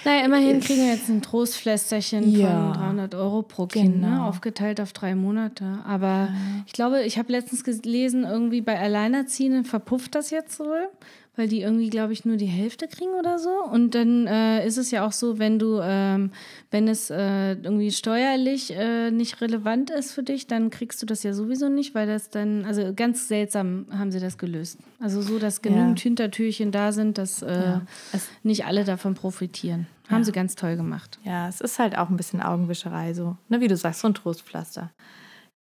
[0.05, 2.73] Naja, immerhin kriegen wir jetzt ein Trostflästerchen Ja.
[2.73, 4.09] von 300 Euro pro Kind, ne?
[4.09, 4.27] Genau.
[4.29, 5.79] aufgeteilt auf drei Monate.
[5.87, 6.29] Aber
[6.67, 10.89] ich glaube, ich habe letztens gelesen, irgendwie bei Alleinerziehenden verpufft das jetzt wohl,
[11.37, 13.51] weil die irgendwie, glaube ich, nur die Hälfte kriegen oder so.
[13.71, 16.31] Und dann äh, ist es ja auch so, wenn du, ähm,
[16.71, 21.23] wenn es äh, irgendwie steuerlich äh, nicht relevant ist für dich, dann kriegst du das
[21.23, 24.79] ja sowieso nicht, weil das dann, also ganz seltsam haben sie das gelöst.
[24.99, 27.81] Also so, dass genügend Hintertürchen da sind, dass äh,
[28.13, 29.87] es- nicht alle davon profitieren.
[30.09, 31.19] Haben sie ganz toll gemacht.
[31.25, 34.15] ja, es ist halt auch ein bisschen Augenwischerei, so, ne, wie du sagst, so ein
[34.15, 34.93] Trostpflaster.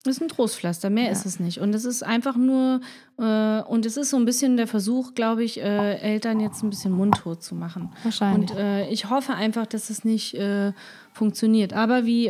[0.05, 1.61] Das ist ein Trostpflaster, mehr ist es nicht.
[1.61, 2.83] Und es ist einfach nur,
[3.19, 6.69] äh, und es ist so ein bisschen der Versuch, glaube ich, äh, Eltern jetzt ein
[6.69, 7.91] bisschen mundtot zu machen.
[8.03, 8.51] Wahrscheinlich.
[8.51, 10.73] Und äh, ich hoffe einfach, dass es nicht äh,
[11.15, 11.73] funktioniert.
[11.73, 12.27] Aber wie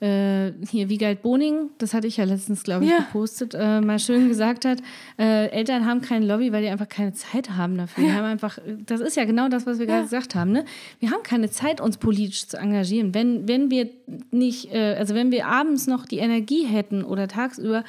[0.00, 2.98] äh, hier Wiegald Boning, das hatte ich ja letztens, glaube ich, Ja.
[2.98, 4.78] gepostet, äh, mal schön gesagt hat,
[5.18, 8.04] äh, Eltern haben keine Lobby, weil die einfach keine Zeit haben dafür.
[8.04, 10.52] Die haben einfach, das ist ja genau das, was wir gerade gesagt haben.
[10.52, 10.64] Ne?
[11.00, 13.14] Wir haben keine Zeit, uns politisch zu engagieren.
[13.14, 13.88] Wenn, wenn wir
[14.30, 17.82] nicht, äh, also wenn wir abends noch die Energie hätten oder tagsüber,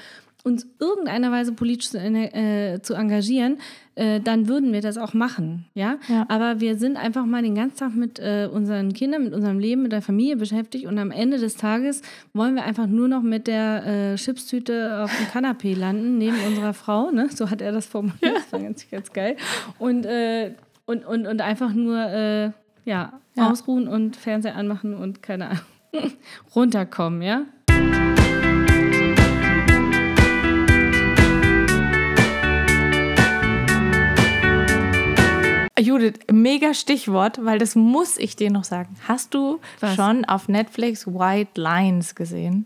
[0.43, 3.57] uns irgendeiner Weise politisch zu, äh, zu engagieren,
[3.95, 5.97] äh, dann würden wir das auch machen, ja?
[6.07, 6.25] Ja.
[6.29, 9.81] Aber wir sind einfach mal den ganzen Tag mit äh, unseren Kindern, mit unserem Leben,
[9.83, 12.01] mit der Familie beschäftigt und am Ende des Tages
[12.33, 16.73] wollen wir einfach nur noch mit der äh, Chipstüte auf dem Kanapee landen, neben unserer
[16.73, 17.27] Frau, ne?
[17.35, 19.35] So hat er das formuliert, das war ganz, ganz geil.
[19.77, 20.53] Und, äh,
[20.85, 22.43] und, und, und einfach nur, äh,
[22.85, 23.51] ja, Ja.
[23.51, 25.63] ausruhen und Fernseher anmachen und keine Ahnung,
[26.55, 27.41] runterkommen, ja?
[35.80, 38.95] Judith, mega Stichwort, weil das muss ich dir noch sagen.
[39.07, 39.95] Hast du Was?
[39.95, 42.65] schon auf Netflix White Lines gesehen?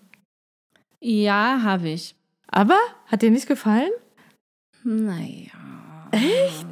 [0.99, 2.15] Ja, habe ich.
[2.47, 3.91] Aber hat dir nicht gefallen?
[4.83, 5.51] Naja.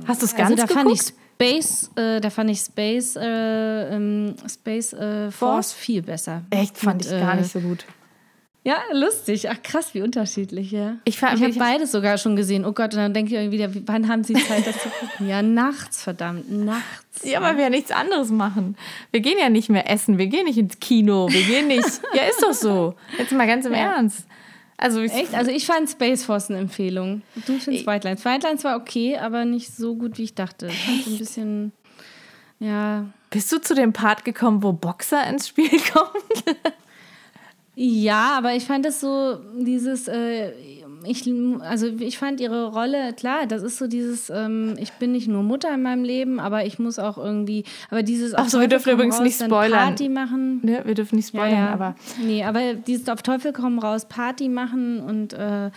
[0.07, 0.73] Hast du es ganz Also da geguckt?
[0.73, 5.73] fand ich Space, äh, da fand ich Space, äh, ähm, Space äh, Force Force?
[5.73, 6.43] viel besser.
[6.51, 7.85] Echt, fand Mit, ich gar äh, nicht so gut.
[8.63, 9.49] Ja, lustig.
[9.49, 10.97] Ach krass, wie unterschiedlich, ja.
[11.05, 12.63] Ich ich habe beides sogar schon gesehen.
[12.63, 15.27] Oh Gott, und dann denke ich irgendwie wieder, wann haben Sie Zeit, das zu gucken?
[15.27, 17.23] Ja, nachts, verdammt, nachts.
[17.23, 18.77] Ja, weil wir ja nichts anderes machen.
[19.11, 22.01] Wir gehen ja nicht mehr essen, wir gehen nicht ins Kino, wir gehen nicht.
[22.13, 22.95] ja, ist doch so.
[23.17, 23.95] Jetzt mal ganz im Ja.
[23.95, 24.27] Ernst.
[24.77, 25.33] Also ich, Echt?
[25.33, 27.23] Also ich fand Space Force eine Empfehlung.
[27.47, 28.25] Du findest White Lines.
[28.25, 30.67] White Lines war okay, aber nicht so gut, wie ich dachte.
[30.67, 31.71] Ich fand so ein bisschen,
[32.59, 36.57] ja, bist du zu dem Part gekommen, wo Boxer ins Spiel kommt?
[37.83, 40.51] Ja, aber ich fand das so, dieses, äh,
[41.03, 41.27] ich,
[41.61, 45.41] also ich fand ihre Rolle, klar, das ist so dieses, ähm, ich bin nicht nur
[45.41, 48.93] Mutter in meinem Leben, aber ich muss auch irgendwie, aber dieses Ach so, wir dürfen
[48.93, 49.79] übrigens raus, nicht spoilern.
[49.79, 50.59] Party machen.
[50.61, 54.99] ne, wir dürfen nicht spoilern, aber Nee, aber dieses auf Teufel komm raus, Party machen
[54.99, 55.71] und äh,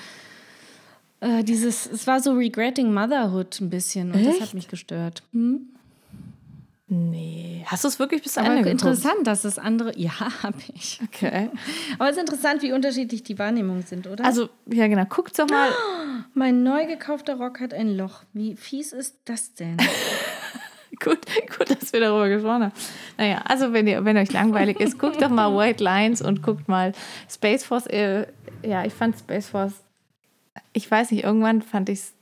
[1.21, 4.43] äh, dieses, es war so Regretting Motherhood ein bisschen und das Echt?
[4.43, 5.23] hat mich gestört.
[5.33, 5.69] Hm?
[6.87, 7.65] Nee.
[7.67, 8.73] Hast du es wirklich bis zu Ende geguckt?
[8.73, 11.01] interessant, dass das andere, ja, habe ich.
[11.05, 11.51] Okay.
[11.99, 14.25] Aber es ist interessant, wie unterschiedlich die Wahrnehmungen sind, oder?
[14.25, 15.71] Also, ja genau, guckt doch mal.
[16.35, 18.23] Mein neu gekaufter Rock hat ein Loch.
[18.33, 19.77] Wie fies ist das denn?
[21.01, 21.19] Gut,
[21.59, 22.73] gut, dass wir darüber gesprochen haben.
[23.19, 26.69] Naja, also wenn, ihr, wenn euch langweilig ist, guckt doch mal White Lines und guckt
[26.69, 26.93] mal
[27.29, 27.87] Space Force.
[27.87, 28.27] Äh,
[28.63, 29.75] ja, ich fand Space Force,
[30.73, 32.15] ich weiß nicht, irgendwann fand ich es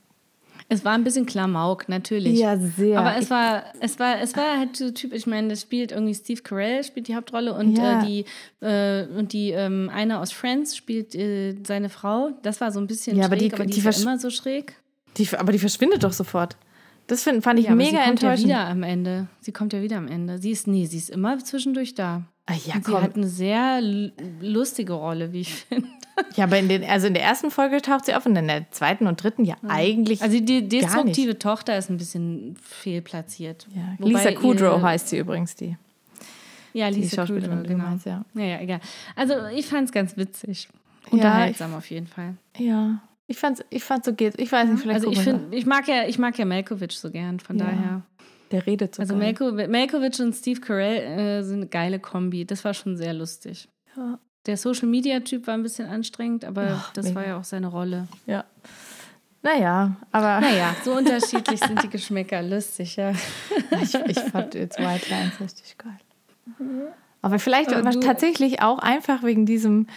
[0.73, 2.39] Es war ein bisschen Klamauk, natürlich.
[2.39, 2.99] Ja, sehr.
[2.99, 5.19] Aber es war, es war, es war halt so typisch.
[5.19, 8.01] Ich meine, das spielt irgendwie Steve Carell spielt die Hauptrolle und Ja.
[8.01, 8.25] äh, die
[8.65, 12.31] äh, und die ähm, eine aus Friends spielt äh, seine Frau.
[12.41, 14.17] Das war so ein bisschen Ja, schräg, aber die- aber die die ist ja immer
[14.19, 14.75] so schräg.
[15.17, 16.57] Die, aber die verschwindet doch sofort.
[17.07, 18.49] Das find, fand ich Ja, mega sie kommt enttäuschend.
[18.49, 19.27] ja wieder am Ende.
[19.41, 20.37] Sie kommt ja wieder am Ende.
[20.39, 22.23] Sie ist nee, sie ist immer zwischendurch da.
[22.45, 23.79] Ah, ja, sie hat eine sehr
[24.41, 25.87] lustige Rolle, wie ich finde.
[26.35, 28.69] Ja, aber in den, also in der ersten Folge taucht sie auf und in der
[28.71, 30.21] zweiten und dritten ja eigentlich.
[30.21, 33.67] Also die destruktive Tochter ist ein bisschen fehlplatziert.
[33.75, 35.75] ja, Lisa Kudrow heißt sie übrigens, die,
[36.73, 37.89] Ja, die Lisa Schauspielerin, Kudrow, die du genau.
[37.89, 38.25] meinst, ja.
[38.35, 38.79] Ja, ja, egal.
[39.15, 40.67] Also ich fand es ganz witzig.
[41.05, 42.35] Ja, Unterhaltsam auf jeden Fall.
[42.57, 44.35] Ja, ich fand's, ich fand so geht's.
[44.37, 47.09] Ich weiß nicht, vielleicht Also ich finde, ich mag ja, ich mag ja Malkovich so
[47.09, 47.65] gern, von Ja.
[47.65, 48.01] daher.
[48.51, 49.33] der redet so Also geil.
[49.39, 50.97] Malko, Malkovich und Steve Carell
[51.39, 52.45] äh, sind eine geile Kombi.
[52.45, 53.67] Das war schon sehr lustig.
[53.97, 54.19] Ja.
[54.45, 57.15] Der Social Media Typ war ein bisschen anstrengend, aber Ach, das mega.
[57.15, 58.07] war ja auch seine Rolle.
[58.25, 58.43] Ja.
[59.41, 62.41] Naja, aber Naja, so unterschiedlich sind die Geschmäcker.
[62.41, 63.11] Lustig, ja.
[63.81, 65.97] ich, ich fand jetzt White Lines richtig geil.
[67.21, 69.87] Aber vielleicht Aber tatsächlich auch einfach wegen diesem.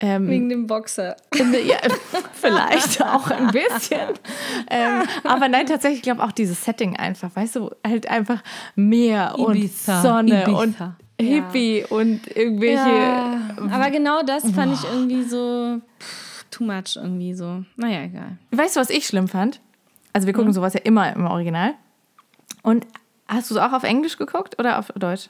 [0.00, 1.16] Ähm, Wegen dem Boxer.
[1.34, 1.76] ja,
[2.32, 4.10] vielleicht auch ein bisschen.
[4.70, 8.44] ähm, aber nein, tatsächlich, ich glaube auch dieses Setting einfach, weißt du, halt einfach
[8.76, 10.58] Meer Ibiza, und Sonne Ibiza.
[10.60, 10.76] und.
[11.20, 12.76] Hippie und irgendwelche.
[12.76, 13.40] Ja,
[13.70, 17.64] aber genau das fand ich irgendwie so pff, too much irgendwie so.
[17.76, 18.38] Naja, egal.
[18.52, 19.60] Weißt du, was ich schlimm fand?
[20.12, 21.74] Also wir gucken sowas ja immer im Original.
[22.62, 22.86] Und
[23.26, 25.28] hast du es auch auf Englisch geguckt oder auf Deutsch?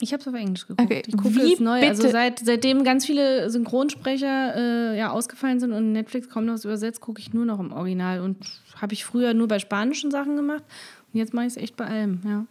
[0.00, 0.80] Ich habe es auf Englisch geguckt.
[0.90, 1.80] Okay, Ich gucke es neu.
[1.86, 4.54] Also bitte- seit, seitdem ganz viele Synchronsprecher
[4.92, 8.20] äh, ja, ausgefallen sind und Netflix kaum noch übersetzt, gucke ich nur noch im Original.
[8.20, 8.38] Und
[8.80, 10.64] habe ich früher nur bei spanischen Sachen gemacht.
[11.12, 12.44] Und jetzt mache ich es echt bei allem, ja.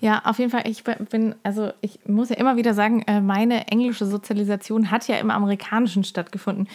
[0.00, 0.62] Ja, auf jeden Fall.
[0.66, 5.16] Ich bin, also ich muss ja immer wieder sagen, äh, meine englische Sozialisation hat ja
[5.16, 6.68] im Amerikanischen stattgefunden.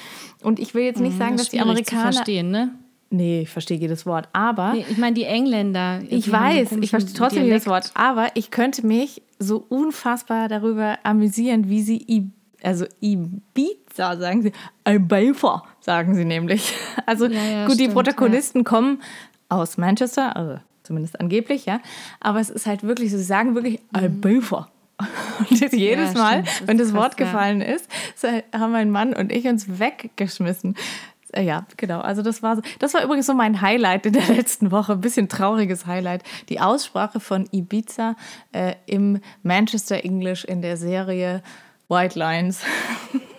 [0.44, 2.14] Und ich will jetzt nicht sagen, dass Das die ist schwierig zu Amerikaner.
[2.14, 2.70] verstehen, ne?
[3.14, 4.30] Nee, ich verstehe jedes Wort.
[4.32, 6.00] Aber Nee, ich meine, die Engländer.
[6.08, 7.94] ich die weiß, ich verstehe trotzdem jedes Dialekt.
[7.96, 8.02] Wort.
[8.02, 12.30] Aber ich könnte mich so unfassbar darüber amüsieren, wie sie, I,
[12.64, 14.52] also Ibiza sagen sie,
[14.88, 16.74] Ibiza sagen sie nämlich.
[17.06, 19.02] Also Ja, ja, gut, die stimmt, Protagonisten kommen
[19.50, 20.60] aus Manchester, also
[20.92, 21.80] zumindest angeblich, ja.
[22.20, 24.68] Aber es ist halt wirklich so, sie sagen wirklich Ibiza.
[25.50, 26.18] Und jetzt jedes Mhm.
[26.18, 27.32] Ja, Mal, das wenn das Wort krass, ja.
[27.32, 27.90] gefallen ist,
[28.54, 30.76] haben mein Mann und ich uns weggeschmissen.
[31.32, 32.02] Äh, Ja, genau.
[32.02, 35.02] Also das war so, das war übrigens so mein Highlight in der letzten Woche, ein
[35.02, 36.24] bisschen trauriges Highlight.
[36.50, 38.16] Die Aussprache von Ibiza
[38.52, 41.42] äh, im Manchester English in der Serie
[41.88, 42.62] White Lines.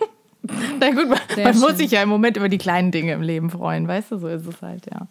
[0.79, 3.49] Na gut, man, man muss sich ja im Moment über die kleinen Dinge im Leben
[3.49, 5.07] freuen, weißt du, so ist es halt, ja.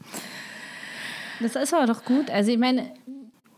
[1.42, 2.30] Das ist aber doch gut.
[2.30, 2.92] Also, ich meine,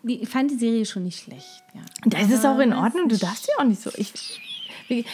[0.06, 1.62] ich fand die Serie schon nicht schlecht.
[1.74, 1.80] Ja.
[2.06, 3.90] Das ist auch in Ordnung, du darfst ja auch nicht so.
[3.96, 4.12] Ich,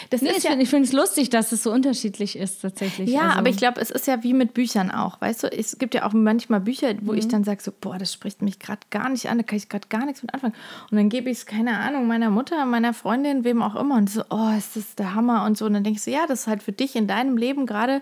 [0.09, 3.09] das Nee, ist ich ja, finde es lustig, dass es so unterschiedlich ist, tatsächlich.
[3.09, 5.47] Ja, also, aber ich glaube, es ist ja wie mit Büchern auch, weißt du?
[5.47, 7.17] Es gibt ja auch manchmal Bücher, wo Mhm.
[7.19, 9.69] ich dann sage so, boah, das spricht mich gerade gar nicht an, da kann ich
[9.69, 10.55] gerade gar nichts mit anfangen.
[10.89, 14.09] Und dann gebe ich es, keine Ahnung, meiner Mutter, meiner Freundin, wem auch immer und
[14.09, 15.65] so, oh, ist das der Hammer und so.
[15.65, 18.01] Und dann denke ich so, ja, das ist halt für dich in deinem Leben gerade,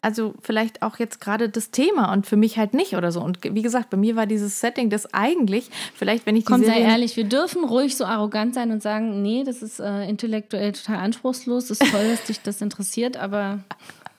[0.00, 3.20] also vielleicht auch jetzt gerade das Thema und für mich halt nicht oder so.
[3.20, 6.64] Und wie gesagt, bei mir war dieses Setting das eigentlich, vielleicht wenn ich die Komm,
[6.64, 10.72] sei ehrlich, wir dürfen ruhig so arrogant sein und sagen, nee, das ist äh, intellektuell
[10.72, 11.70] total anspruchslos.
[11.70, 13.58] Es ist toll, dass dich das interessiert, aber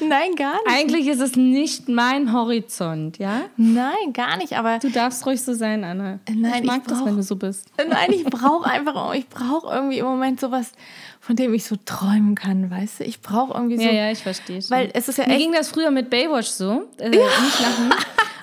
[0.00, 0.66] Nein, gar nicht.
[0.68, 3.42] Eigentlich ist es nicht mein Horizont, ja?
[3.56, 4.54] Nein, gar nicht.
[4.58, 6.18] Aber Du darfst ruhig so sein, Anna.
[6.28, 7.68] Nein, ich mag ich das, brauch- wenn du so bist.
[7.76, 10.72] Nein, ich brauche einfach, ich brauche irgendwie im Moment sowas,
[11.30, 13.04] von dem ich so träumen kann, weißt du?
[13.04, 14.70] Ich brauche irgendwie so, Ja, ja, ich verstehe schon.
[14.76, 16.88] weil es ist ja Mir echt, ging das früher mit Baywatch so.
[16.98, 17.20] Äh, Nicht
[17.60, 17.94] lachen.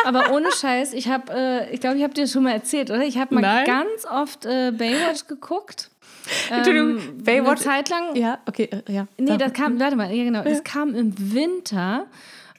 [0.06, 2.90] Aber ohne Scheiß, ich habe, äh, ich glaube, ich habe dir das schon mal erzählt,
[2.90, 3.02] oder?
[3.04, 3.66] Ich habe mal Nein.
[3.66, 5.90] ganz oft äh, Baywatch geguckt.
[6.50, 8.16] Entschuldigung, Ähm, Baywatch- Eine Zeit lang.
[8.16, 9.08] ja, okay, äh, ja.
[9.18, 12.06] Nee, das kam, warte mal, ja genau, das kam im Winter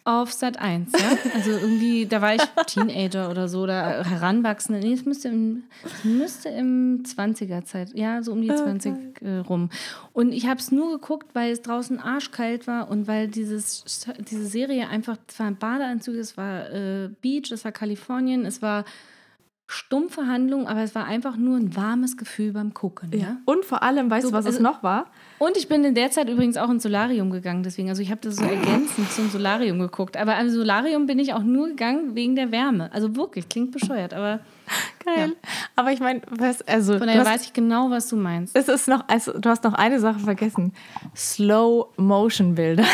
[0.08, 0.98] auf Sat 1, ja?
[1.34, 4.80] Also irgendwie, da war ich Teenager oder so, oder Heranwachsende.
[4.80, 5.64] Nee, es müsste im,
[6.02, 9.68] müsste im 20er Zeit, ja, so um die 20 äh, rum.
[10.14, 14.46] Und ich habe es nur geguckt, weil es draußen arschkalt war und weil dieses, diese
[14.46, 18.84] Serie einfach, es waren Badeanzüge, es war äh, Beach, es war Kalifornien, es war
[19.70, 23.18] stumpfe Handlung, aber es war einfach nur ein warmes Gefühl beim Gucken, ja?
[23.18, 23.36] ja.
[23.44, 25.06] Und vor allem, weißt du, was es also- noch war?
[25.38, 28.20] Und ich bin in der Zeit übrigens auch ins Solarium gegangen, deswegen, also ich habe
[28.22, 30.16] das so ergänzend zum Solarium geguckt.
[30.16, 32.90] Aber am Solarium bin ich auch nur gegangen wegen der Wärme.
[32.92, 34.40] Also wirklich, klingt bescheuert, aber
[35.04, 35.36] Geil.
[35.76, 38.56] Aber ich meine, was, also, von daher weiß ich genau, was du meinst.
[38.56, 40.72] es ist noch, also, du hast noch eine Sache vergessen.
[41.14, 42.84] Slow-Motion-Bilder.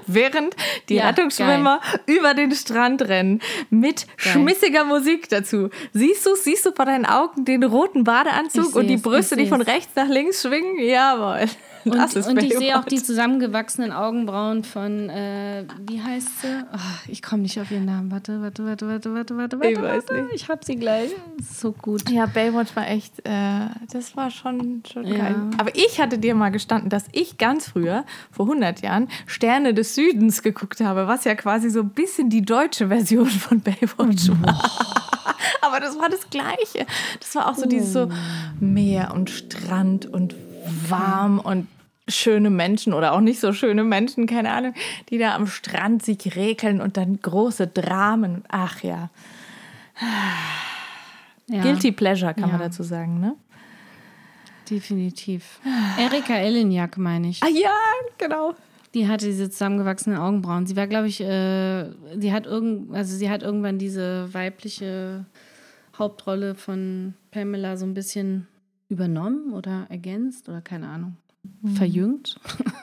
[0.06, 0.56] Während
[0.88, 3.40] die Ja, Rettungsschwimmer über den Strand rennen.
[3.70, 4.32] Mit Geil.
[4.32, 5.70] schmissiger Musik dazu.
[5.92, 9.60] Siehst du, siehst du vor deinen Augen den roten Badeanzug und die Brüste, die von
[9.62, 10.78] rechts nach links schwingen?
[10.78, 11.46] Jawohl.
[11.84, 16.46] Das Und, ist und ich sehe auch die zusammengewachsenen Augenbrauen von, äh, wie heißt sie?
[16.72, 16.78] Ah,
[17.08, 18.10] ich komme nicht auf ihren Namen.
[18.10, 19.70] Warte, warte, warte, warte, warte, warte, warte.
[19.72, 20.22] Ich weiß warte.
[20.24, 20.34] nicht.
[20.34, 21.10] Ich hab sie gleich.
[21.52, 22.08] So gut.
[22.10, 25.16] Ja, Baywatch war echt, äh, das war schon, schon Ja.
[25.18, 25.36] geil.
[25.58, 29.94] Aber ich hatte dir mal gestanden, dass ich ganz früher, vor 100 Jahren, Sterne des
[29.94, 34.70] Südens geguckt habe, was ja quasi so ein bisschen die deutsche Version von Baywatch war.
[35.60, 36.86] Aber das war das Gleiche.
[37.20, 38.08] Das war auch so dieses so
[38.60, 40.34] Meer und Strand und
[40.88, 41.66] warm und
[42.08, 44.74] schöne Menschen oder auch nicht so schöne Menschen, keine Ahnung,
[45.10, 48.44] die da am Strand sich rekeln und dann große Dramen.
[48.48, 49.10] Ach ja.
[51.48, 52.66] Ja, Guilty Pleasure kann man Ja.
[52.66, 53.36] dazu sagen, ne?
[54.70, 55.60] Definitiv.
[55.98, 57.42] Erika Ellenjak, meine ich.
[57.42, 57.74] Ah ja,
[58.16, 58.54] genau.
[58.94, 60.66] Die hatte diese zusammengewachsenen Augenbrauen.
[60.66, 65.26] Sie war, glaube ich, äh, sie hat irgend, also sie hat irgendwann diese weibliche
[65.98, 68.46] Hauptrolle von Pamela so ein bisschen
[68.88, 71.16] übernommen oder ergänzt oder keine Ahnung.
[71.74, 72.38] Verjüngt.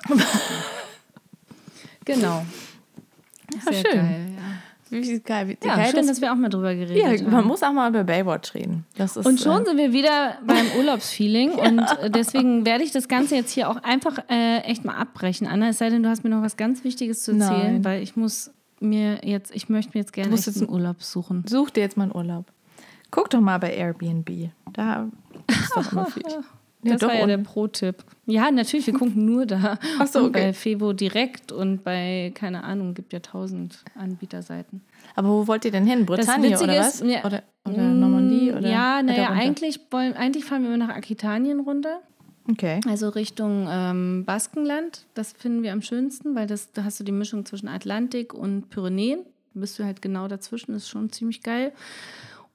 [2.05, 2.45] genau.
[3.63, 3.99] Sehr schön.
[3.99, 4.41] geil, ja.
[4.91, 5.47] Wie geil.
[5.47, 7.31] Wie Ja, geil schön, das, dass wir auch mal drüber geredet ja, haben.
[7.31, 8.85] man muss auch mal über Baywatch reden.
[8.97, 12.91] Das ist, Und schon äh, sind wir wieder beim Urlaubsfeeling und äh, deswegen werde ich
[12.91, 15.47] das Ganze jetzt hier auch einfach äh, echt mal abbrechen.
[15.47, 17.85] Anna, es sei denn, du hast mir noch was ganz Wichtiges zu erzählen, Nein.
[17.85, 18.51] weil ich muss
[18.81, 21.45] mir jetzt, ich möchte mir jetzt gerne jetzt einen Urlaub suchen.
[21.47, 22.45] such dir jetzt mal einen Urlaub.
[23.11, 24.49] Guck doch mal bei Airbnb.
[24.73, 25.07] Da
[25.47, 26.23] ist doch immer viel.
[26.83, 28.03] Ja, das war ja der Pro-Tipp.
[28.25, 29.77] Ja, natürlich, wir gucken nur da.
[29.99, 30.31] Ach so, okay.
[30.31, 34.81] bei Fevo direkt und bei, keine Ahnung, gibt ja tausend Anbieterseiten.
[35.15, 36.07] Aber wo wollt ihr denn hin?
[36.07, 37.09] Witzige oder ist, was?
[37.09, 38.51] ja, oder, oder Normandie?
[38.51, 42.01] Oder ja, naja, eigentlich, wollen, eigentlich fahren wir immer nach Aquitanien runter.
[42.49, 42.79] Okay.
[42.87, 47.11] Also Richtung ähm, Baskenland, das finden wir am schönsten, weil das, da hast du die
[47.11, 49.19] Mischung zwischen Atlantik und Pyrenäen.
[49.53, 51.73] Da bist du halt genau dazwischen, ist schon ziemlich geil.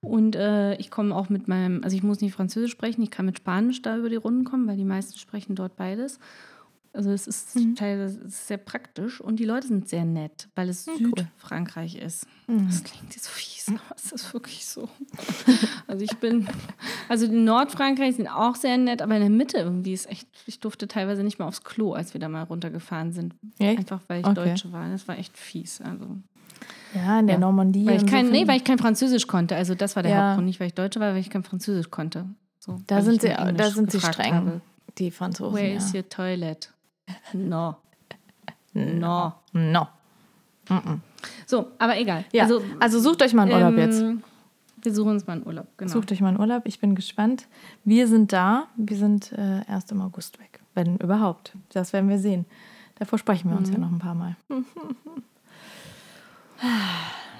[0.06, 3.26] Und äh, ich komme auch mit meinem, also ich muss nicht Französisch sprechen, ich kann
[3.26, 6.18] mit Spanisch da über die Runden kommen, weil die meisten sprechen dort beides.
[6.92, 10.70] Also es ist teilweise es ist sehr praktisch und die Leute sind sehr nett, weil
[10.70, 12.26] es Südfrankreich ist.
[12.46, 14.88] Das klingt jetzt so fies, aber es ist wirklich so.
[15.88, 16.48] Also ich bin,
[17.10, 20.58] also die Nordfrankreich sind auch sehr nett, aber in der Mitte irgendwie ist echt, ich
[20.60, 23.34] durfte teilweise nicht mal aufs Klo, als wir da mal runtergefahren sind.
[23.58, 23.78] Echt?
[23.78, 24.34] Einfach weil ich Okay.
[24.34, 24.88] Deutsche war.
[24.88, 25.82] Das war echt fies.
[25.82, 26.16] Also,
[26.94, 27.40] Ja, in der Ja.
[27.40, 27.86] Normandie.
[27.86, 29.54] weil ich und so kein, nee, weil ich kein Französisch konnte.
[29.56, 30.22] Also das war der Ja.
[30.28, 32.26] Hauptgrund, nicht weil ich Deutsche war, weil ich kein Französisch konnte.
[32.58, 34.60] So, da sind sie, da sind sie streng, habe.
[34.98, 35.54] die Franzosen.
[35.56, 35.76] Where ja.
[35.76, 36.72] is your toilet?
[37.32, 37.76] No.
[38.74, 39.32] No.
[39.54, 39.88] No.
[41.46, 42.24] So, aber egal.
[42.32, 44.04] Ja, also, Also, sucht euch mal einen Urlaub ähm, jetzt.
[44.82, 45.90] Wir suchen uns mal einen Urlaub, genau.
[45.92, 46.62] Sucht euch mal einen Urlaub.
[46.66, 47.46] Ich bin gespannt.
[47.84, 48.66] Wir sind da.
[48.76, 50.60] Wir sind äh, erst im August weg.
[50.74, 51.52] Wenn überhaupt.
[51.70, 52.44] Das werden wir sehen.
[52.98, 53.74] Davor sprechen wir uns Mhm.
[53.76, 54.36] ja noch ein paar Mal.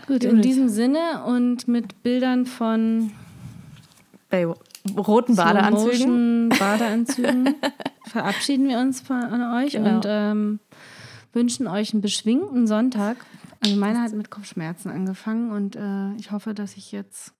[0.07, 3.11] Gut, in diesem Sinne und mit Bildern von
[4.31, 4.47] Bei
[4.97, 6.49] roten Badeanzügen.
[6.51, 7.55] Badeanzügen
[8.07, 9.97] verabschieden wir uns von euch Genau.
[9.97, 10.61] und ähm,
[11.33, 13.17] wünschen euch einen beschwingten Sonntag.
[13.65, 17.33] Also meine hat mit Kopfschmerzen angefangen und äh, ich hoffe, dass ich jetzt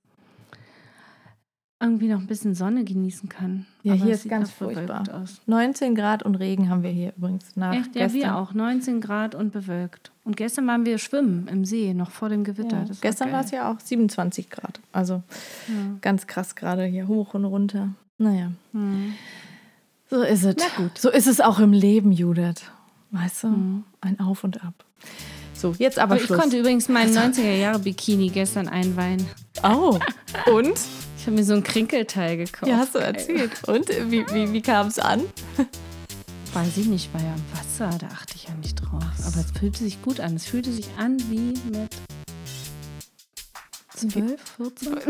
[1.79, 3.67] irgendwie noch ein bisschen Sonne genießen kann.
[3.83, 5.05] Ja, Aber hier es ist ganz furchtbar.
[5.13, 5.43] Aus.
[5.47, 7.95] 19 Grad und Regen haben wir hier übrigens nach Echt?
[7.95, 8.21] Ja, gestern.
[8.23, 8.55] wir auch.
[8.55, 10.11] 19 Grad und bewölkt.
[10.25, 12.79] Und gestern waren wir schwimmen im See, noch vor dem Gewitter.
[12.79, 12.85] Ja.
[12.85, 14.81] Das Gestern war es ja auch 27 Grad.
[14.93, 15.23] Also
[15.69, 15.75] Ja.
[16.01, 17.91] ganz krass gerade hier hoch und runter.
[18.19, 19.13] Naja, Hm.
[20.09, 20.57] so ist es.
[20.99, 22.63] So ist es auch im Leben, Judith.
[23.11, 23.83] Weißt du?
[24.01, 24.85] Ein Auf und Ab.
[25.53, 26.39] So, jetzt aber Aber ich Schluss.
[26.39, 29.25] konnte übrigens meinen 90er-Jahre-Bikini gestern einweihen.
[29.63, 29.99] oh,
[30.53, 30.79] und?
[31.27, 32.71] Ich habe mir so ein Krinkelteil gekauft.
[32.71, 33.51] Ja, hast du erzählt.
[33.67, 35.23] Und wie, wie, wie kam es an?
[36.55, 39.03] Weiß ich nicht, war ja im Wasser, da achte ich ja nicht drauf.
[39.27, 40.37] Aber es fühlte sich gut an.
[40.37, 41.91] Es fühlte sich an wie mit
[43.97, 44.99] 12, 14.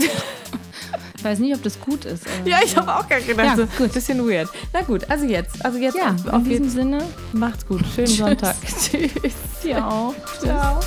[1.19, 2.25] ich weiß nicht, ob das gut ist.
[2.47, 3.93] Ja, ich habe auch gar gedacht, Ja, so gut.
[3.93, 4.49] bisschen weird.
[4.73, 5.63] Na gut, also jetzt.
[5.67, 7.05] Also jetzt Ja, auf in diesem Sinne.
[7.35, 7.83] Macht's gut.
[7.95, 8.57] Schönen Sonntag.
[8.67, 9.13] Tschüss.
[9.65, 10.15] Ja auch.
[10.41, 10.81] Ciao.